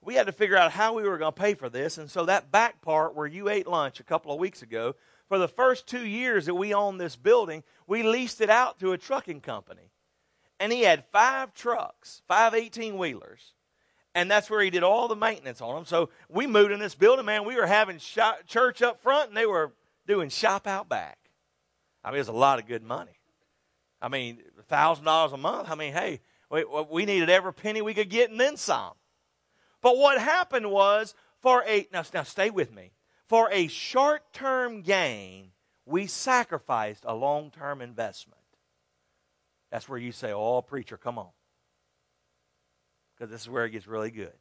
We 0.01 0.13
had 0.13 0.27
to 0.27 0.31
figure 0.31 0.57
out 0.57 0.71
how 0.71 0.93
we 0.93 1.03
were 1.03 1.17
going 1.17 1.33
to 1.33 1.41
pay 1.41 1.55
for 1.55 1.67
this, 1.67 1.97
and 1.97 2.09
so 2.09 2.25
that 2.25 2.51
back 2.51 2.81
part 2.81 3.15
where 3.15 3.25
you 3.25 3.49
ate 3.49 3.67
lunch 3.67 3.99
a 3.99 4.03
couple 4.03 4.31
of 4.31 4.39
weeks 4.39 4.61
ago, 4.61 4.95
for 5.27 5.37
the 5.37 5.47
first 5.47 5.87
two 5.87 6.05
years 6.05 6.45
that 6.45 6.55
we 6.55 6.73
owned 6.73 6.99
this 6.99 7.15
building, 7.15 7.63
we 7.87 8.03
leased 8.03 8.41
it 8.41 8.49
out 8.49 8.79
to 8.79 8.91
a 8.91 8.97
trucking 8.97 9.41
company. 9.41 9.91
And 10.59 10.71
he 10.71 10.81
had 10.81 11.05
five 11.11 11.53
trucks, 11.53 12.21
five 12.27 12.53
18 12.53 12.97
wheelers. 12.97 13.53
And 14.13 14.31
that's 14.31 14.49
where 14.49 14.61
he 14.61 14.69
did 14.69 14.83
all 14.83 15.07
the 15.07 15.15
maintenance 15.15 15.59
on 15.59 15.75
them. 15.75 15.85
So 15.85 16.09
we 16.29 16.47
moved 16.47 16.71
in 16.71 16.79
this 16.79 16.95
building, 16.95 17.25
man. 17.25 17.43
We 17.43 17.55
were 17.55 17.65
having 17.65 17.97
shop, 17.97 18.47
church 18.47 18.81
up 18.81 19.01
front, 19.01 19.29
and 19.29 19.37
they 19.37 19.45
were 19.45 19.73
doing 20.07 20.29
shop 20.29 20.67
out 20.67 20.87
back. 20.87 21.17
I 22.03 22.09
mean, 22.09 22.15
it 22.15 22.19
was 22.19 22.27
a 22.29 22.33
lot 22.33 22.59
of 22.59 22.67
good 22.67 22.83
money. 22.83 23.19
I 24.01 24.07
mean, 24.07 24.39
thousand 24.69 25.05
dollars 25.05 25.33
a 25.33 25.37
month. 25.37 25.69
I 25.69 25.75
mean, 25.75 25.91
hey, 25.91 26.21
we, 26.49 26.63
we 26.89 27.05
needed 27.05 27.29
every 27.29 27.53
penny 27.53 27.81
we 27.81 27.93
could 27.93 28.09
get 28.09 28.29
and 28.29 28.39
then 28.39 28.55
some. 28.55 28.93
But 29.81 29.97
what 29.97 30.19
happened 30.19 30.71
was 30.71 31.13
for 31.41 31.63
a 31.67 31.87
now, 31.91 32.03
now 32.13 32.23
stay 32.23 32.49
with 32.49 32.73
me. 32.73 32.91
For 33.27 33.49
a 33.51 33.67
short 33.67 34.33
term 34.33 34.81
gain, 34.81 35.51
we 35.85 36.07
sacrificed 36.07 37.03
a 37.05 37.15
long 37.15 37.51
term 37.51 37.81
investment. 37.81 38.41
That's 39.71 39.89
where 39.89 39.99
you 39.99 40.11
say, 40.11 40.31
"Oh, 40.31 40.61
preacher, 40.61 40.97
come 40.97 41.17
on," 41.17 41.31
because 43.13 43.31
this 43.31 43.41
is 43.41 43.49
where 43.49 43.65
it 43.65 43.71
gets 43.71 43.87
really 43.87 44.11
good. 44.11 44.37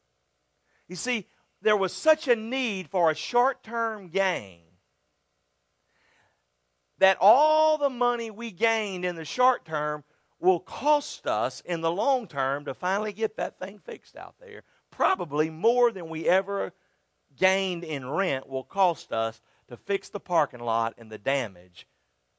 You 0.86 0.96
see, 0.96 1.26
there 1.62 1.76
was 1.76 1.92
such 1.92 2.28
a 2.28 2.36
need 2.36 2.90
for 2.90 3.10
a 3.10 3.14
short 3.14 3.62
term 3.62 4.08
gain 4.08 4.64
that 6.98 7.16
all 7.20 7.78
the 7.78 7.90
money 7.90 8.30
we 8.30 8.50
gained 8.50 9.04
in 9.04 9.16
the 9.16 9.24
short 9.24 9.64
term 9.64 10.04
will 10.38 10.60
cost 10.60 11.26
us 11.26 11.60
in 11.62 11.80
the 11.80 11.90
long 11.90 12.28
term 12.28 12.66
to 12.66 12.74
finally 12.74 13.12
get 13.12 13.36
that 13.36 13.58
thing 13.58 13.78
fixed 13.78 14.14
out 14.14 14.34
there. 14.38 14.62
Probably 14.90 15.48
more 15.48 15.90
than 15.90 16.08
we 16.08 16.28
ever 16.28 16.72
gained 17.36 17.84
in 17.84 18.08
rent 18.08 18.48
will 18.48 18.64
cost 18.64 19.12
us 19.12 19.40
to 19.68 19.76
fix 19.76 20.08
the 20.08 20.20
parking 20.20 20.60
lot 20.60 20.94
and 20.98 21.10
the 21.10 21.18
damage 21.18 21.86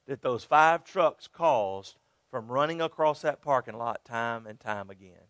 that 0.07 0.21
those 0.21 0.43
five 0.43 0.83
trucks 0.83 1.27
caused 1.27 1.97
from 2.29 2.51
running 2.51 2.81
across 2.81 3.21
that 3.21 3.41
parking 3.41 3.77
lot 3.77 4.03
time 4.05 4.45
and 4.45 4.59
time 4.59 4.89
again. 4.89 5.29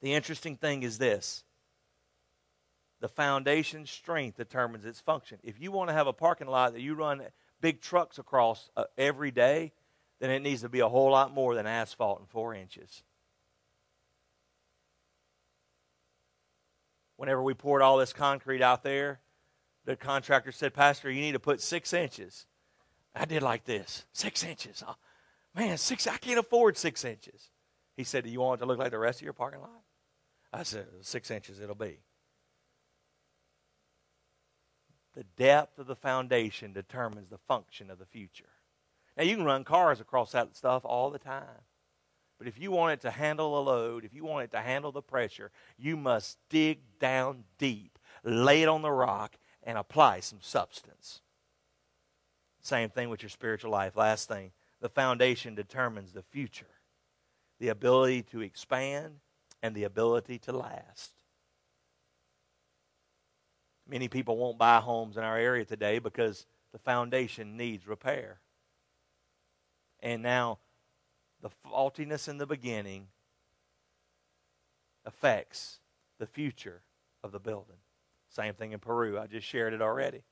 The 0.00 0.14
interesting 0.14 0.56
thing 0.56 0.82
is 0.82 0.98
this 0.98 1.44
the 3.00 3.08
foundation 3.08 3.86
strength 3.86 4.36
determines 4.36 4.84
its 4.84 5.00
function. 5.00 5.38
If 5.42 5.60
you 5.60 5.70
want 5.70 5.88
to 5.88 5.94
have 5.94 6.06
a 6.06 6.12
parking 6.12 6.48
lot 6.48 6.72
that 6.72 6.80
you 6.82 6.94
run 6.94 7.22
big 7.60 7.80
trucks 7.80 8.18
across 8.18 8.70
uh, 8.76 8.84
every 8.96 9.30
day, 9.30 9.72
then 10.20 10.30
it 10.30 10.42
needs 10.42 10.62
to 10.62 10.68
be 10.68 10.80
a 10.80 10.88
whole 10.88 11.12
lot 11.12 11.32
more 11.32 11.54
than 11.54 11.66
asphalt 11.66 12.18
and 12.18 12.28
four 12.28 12.54
inches. 12.54 13.02
Whenever 17.18 17.42
we 17.42 17.52
poured 17.52 17.82
all 17.82 17.98
this 17.98 18.12
concrete 18.12 18.62
out 18.62 18.84
there, 18.84 19.18
the 19.84 19.96
contractor 19.96 20.52
said, 20.52 20.72
Pastor, 20.72 21.10
you 21.10 21.20
need 21.20 21.32
to 21.32 21.40
put 21.40 21.60
six 21.60 21.92
inches. 21.92 22.46
I 23.12 23.24
did 23.24 23.42
like 23.42 23.64
this 23.64 24.04
six 24.12 24.44
inches. 24.44 24.84
Oh, 24.86 24.94
man, 25.52 25.78
six, 25.78 26.06
I 26.06 26.16
can't 26.16 26.38
afford 26.38 26.78
six 26.78 27.04
inches. 27.04 27.50
He 27.96 28.04
said, 28.04 28.22
Do 28.22 28.30
you 28.30 28.40
want 28.40 28.60
it 28.60 28.64
to 28.64 28.68
look 28.68 28.78
like 28.78 28.92
the 28.92 29.00
rest 29.00 29.18
of 29.18 29.24
your 29.24 29.32
parking 29.32 29.60
lot? 29.60 29.82
I 30.52 30.62
said, 30.62 30.86
Six 31.00 31.32
inches 31.32 31.60
it'll 31.60 31.74
be. 31.74 31.98
The 35.16 35.24
depth 35.36 35.80
of 35.80 35.88
the 35.88 35.96
foundation 35.96 36.72
determines 36.72 37.30
the 37.30 37.38
function 37.48 37.90
of 37.90 37.98
the 37.98 38.06
future. 38.06 38.50
Now, 39.16 39.24
you 39.24 39.34
can 39.34 39.44
run 39.44 39.64
cars 39.64 40.00
across 40.00 40.30
that 40.30 40.56
stuff 40.56 40.84
all 40.84 41.10
the 41.10 41.18
time. 41.18 41.64
But 42.38 42.46
if 42.46 42.58
you 42.58 42.70
want 42.70 42.92
it 42.92 43.00
to 43.02 43.10
handle 43.10 43.54
the 43.54 43.70
load, 43.70 44.04
if 44.04 44.14
you 44.14 44.24
want 44.24 44.44
it 44.44 44.52
to 44.52 44.60
handle 44.60 44.92
the 44.92 45.02
pressure, 45.02 45.50
you 45.76 45.96
must 45.96 46.38
dig 46.48 46.78
down 47.00 47.44
deep, 47.58 47.98
lay 48.22 48.62
it 48.62 48.68
on 48.68 48.82
the 48.82 48.92
rock, 48.92 49.36
and 49.64 49.76
apply 49.76 50.20
some 50.20 50.38
substance. 50.40 51.20
Same 52.60 52.90
thing 52.90 53.10
with 53.10 53.22
your 53.22 53.30
spiritual 53.30 53.70
life. 53.70 53.96
Last 53.96 54.28
thing, 54.28 54.52
the 54.80 54.88
foundation 54.88 55.54
determines 55.54 56.12
the 56.12 56.22
future 56.22 56.66
the 57.58 57.68
ability 57.68 58.22
to 58.22 58.40
expand 58.40 59.16
and 59.62 59.74
the 59.74 59.84
ability 59.84 60.38
to 60.38 60.52
last. 60.52 61.12
Many 63.88 64.08
people 64.08 64.36
won't 64.36 64.58
buy 64.58 64.78
homes 64.78 65.16
in 65.16 65.24
our 65.24 65.36
area 65.36 65.64
today 65.64 65.98
because 65.98 66.46
the 66.72 66.78
foundation 66.78 67.56
needs 67.56 67.88
repair. 67.88 68.38
And 70.00 70.22
now, 70.22 70.58
the 71.40 71.50
faultiness 71.64 72.28
in 72.28 72.38
the 72.38 72.46
beginning 72.46 73.08
affects 75.04 75.80
the 76.18 76.26
future 76.26 76.82
of 77.22 77.32
the 77.32 77.40
building. 77.40 77.76
Same 78.28 78.54
thing 78.54 78.72
in 78.72 78.78
Peru. 78.78 79.18
I 79.18 79.26
just 79.26 79.46
shared 79.46 79.72
it 79.72 79.82
already. 79.82 80.22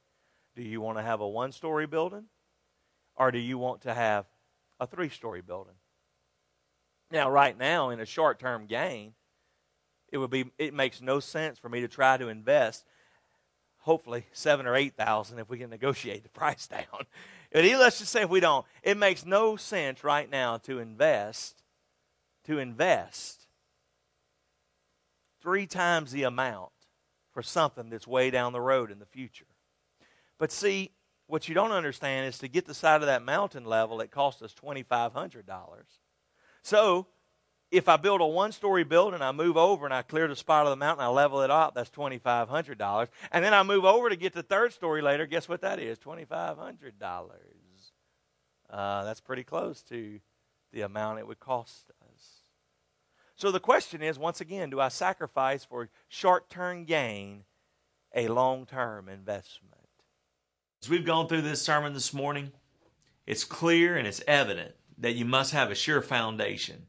Do 0.54 0.62
you 0.62 0.80
want 0.80 0.98
to 0.98 1.02
have 1.02 1.20
a 1.20 1.28
one 1.28 1.52
story 1.52 1.86
building? 1.86 2.24
Or 3.14 3.30
do 3.30 3.38
you 3.38 3.56
want 3.58 3.82
to 3.82 3.94
have 3.94 4.26
a 4.78 4.86
three 4.86 5.08
story 5.08 5.40
building? 5.40 5.74
Now, 7.10 7.30
right 7.30 7.56
now, 7.56 7.90
in 7.90 8.00
a 8.00 8.06
short 8.06 8.38
term 8.38 8.66
gain, 8.66 9.14
it 10.10 10.18
would 10.18 10.30
be 10.30 10.50
it 10.58 10.74
makes 10.74 11.00
no 11.00 11.20
sense 11.20 11.58
for 11.58 11.68
me 11.68 11.80
to 11.80 11.88
try 11.88 12.16
to 12.16 12.28
invest 12.28 12.84
hopefully 13.78 14.26
seven 14.32 14.66
or 14.66 14.74
eight 14.74 14.96
thousand 14.96 15.38
if 15.38 15.48
we 15.48 15.58
can 15.58 15.70
negotiate 15.70 16.22
the 16.22 16.28
price 16.40 16.66
down. 16.66 17.06
But 17.56 17.64
let's 17.64 18.00
just 18.00 18.12
say 18.12 18.20
if 18.20 18.28
we 18.28 18.40
don't, 18.40 18.66
it 18.82 18.98
makes 18.98 19.24
no 19.24 19.56
sense 19.56 20.04
right 20.04 20.30
now 20.30 20.58
to 20.58 20.78
invest 20.78 21.62
to 22.44 22.58
invest 22.58 23.46
three 25.40 25.66
times 25.66 26.12
the 26.12 26.24
amount 26.24 26.72
for 27.32 27.42
something 27.42 27.88
that's 27.88 28.06
way 28.06 28.28
down 28.28 28.52
the 28.52 28.60
road 28.60 28.90
in 28.90 28.98
the 28.98 29.06
future. 29.06 29.46
But 30.36 30.52
see, 30.52 30.90
what 31.28 31.48
you 31.48 31.54
don't 31.54 31.72
understand 31.72 32.28
is 32.28 32.36
to 32.40 32.48
get 32.48 32.66
the 32.66 32.74
side 32.74 33.00
of 33.00 33.06
that 33.06 33.22
mountain 33.22 33.64
level, 33.64 34.02
it 34.02 34.10
costs 34.10 34.42
us 34.42 34.52
$2,500. 34.52 35.40
So, 36.60 37.06
if 37.70 37.88
I 37.88 37.96
build 37.96 38.20
a 38.20 38.26
one 38.26 38.52
story 38.52 38.84
building, 38.84 39.22
I 39.22 39.32
move 39.32 39.56
over 39.56 39.84
and 39.84 39.94
I 39.94 40.02
clear 40.02 40.28
the 40.28 40.36
spot 40.36 40.66
of 40.66 40.70
the 40.70 40.76
mountain, 40.76 41.04
I 41.04 41.08
level 41.08 41.42
it 41.42 41.50
up, 41.50 41.74
that's 41.74 41.90
$2,500. 41.90 43.08
And 43.32 43.44
then 43.44 43.52
I 43.52 43.62
move 43.62 43.84
over 43.84 44.08
to 44.08 44.16
get 44.16 44.32
the 44.32 44.42
third 44.42 44.72
story 44.72 45.02
later, 45.02 45.26
guess 45.26 45.48
what 45.48 45.62
that 45.62 45.80
is? 45.80 45.98
$2,500. 45.98 46.92
Uh, 48.68 49.04
that's 49.04 49.20
pretty 49.20 49.44
close 49.44 49.82
to 49.82 50.20
the 50.72 50.82
amount 50.82 51.18
it 51.18 51.26
would 51.26 51.40
cost 51.40 51.90
us. 52.12 52.40
so 53.36 53.50
the 53.50 53.60
question 53.60 54.02
is 54.02 54.18
once 54.18 54.40
again, 54.40 54.70
do 54.70 54.80
I 54.80 54.88
sacrifice 54.88 55.64
for 55.64 55.88
short 56.08 56.50
term 56.50 56.84
gain 56.84 57.44
a 58.14 58.28
long 58.28 58.66
term 58.66 59.08
investment? 59.08 59.74
As 60.82 60.88
we've 60.88 61.06
gone 61.06 61.28
through 61.28 61.42
this 61.42 61.62
sermon 61.62 61.94
this 61.94 62.12
morning, 62.12 62.52
it's 63.26 63.44
clear 63.44 63.96
and 63.96 64.06
it's 64.06 64.22
evident 64.26 64.74
that 64.98 65.14
you 65.14 65.24
must 65.24 65.52
have 65.52 65.70
a 65.70 65.74
sure 65.74 66.02
foundation. 66.02 66.86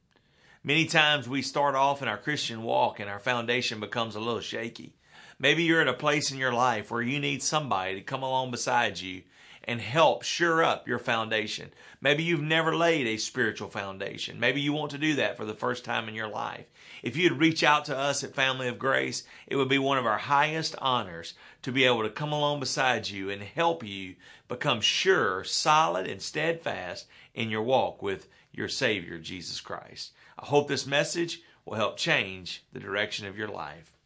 Many 0.67 0.85
times 0.85 1.29
we 1.29 1.43
start 1.43 1.75
off 1.75 2.01
in 2.01 2.09
our 2.09 2.17
Christian 2.17 2.61
walk 2.61 2.99
and 2.99 3.09
our 3.09 3.19
foundation 3.19 3.79
becomes 3.79 4.15
a 4.15 4.19
little 4.19 4.41
shaky. 4.41 4.97
Maybe 5.39 5.63
you're 5.63 5.79
at 5.79 5.87
a 5.87 5.93
place 5.93 6.29
in 6.29 6.37
your 6.37 6.51
life 6.51 6.91
where 6.91 7.01
you 7.01 7.21
need 7.21 7.41
somebody 7.41 7.95
to 7.95 8.01
come 8.01 8.21
along 8.21 8.51
beside 8.51 8.99
you 8.99 9.21
and 9.63 9.79
help 9.79 10.23
sure 10.23 10.61
up 10.61 10.85
your 10.85 10.99
foundation. 10.99 11.71
Maybe 12.01 12.23
you've 12.23 12.41
never 12.41 12.75
laid 12.75 13.07
a 13.07 13.15
spiritual 13.15 13.69
foundation. 13.69 14.41
Maybe 14.41 14.59
you 14.59 14.73
want 14.73 14.91
to 14.91 14.97
do 14.97 15.15
that 15.15 15.37
for 15.37 15.45
the 15.45 15.53
first 15.53 15.85
time 15.85 16.09
in 16.09 16.15
your 16.15 16.27
life. 16.27 16.65
If 17.01 17.15
you'd 17.15 17.39
reach 17.39 17.63
out 17.63 17.85
to 17.85 17.97
us 17.97 18.21
at 18.25 18.35
Family 18.35 18.67
of 18.67 18.77
Grace, 18.77 19.23
it 19.47 19.55
would 19.55 19.69
be 19.69 19.79
one 19.79 19.97
of 19.97 20.05
our 20.05 20.17
highest 20.17 20.75
honors 20.79 21.33
to 21.61 21.71
be 21.71 21.85
able 21.85 22.03
to 22.03 22.09
come 22.09 22.33
along 22.33 22.59
beside 22.59 23.07
you 23.07 23.29
and 23.29 23.41
help 23.41 23.85
you 23.85 24.15
become 24.49 24.81
sure, 24.81 25.45
solid, 25.45 26.07
and 26.07 26.21
steadfast 26.21 27.07
in 27.33 27.49
your 27.49 27.63
walk 27.63 28.01
with 28.01 28.27
your 28.51 28.67
Savior, 28.67 29.17
Jesus 29.17 29.61
Christ. 29.61 30.11
I 30.39 30.45
hope 30.45 30.67
this 30.67 30.85
message 30.85 31.41
will 31.65 31.75
help 31.75 31.97
change 31.97 32.63
the 32.71 32.79
direction 32.79 33.27
of 33.27 33.37
your 33.37 33.47
life. 33.47 33.96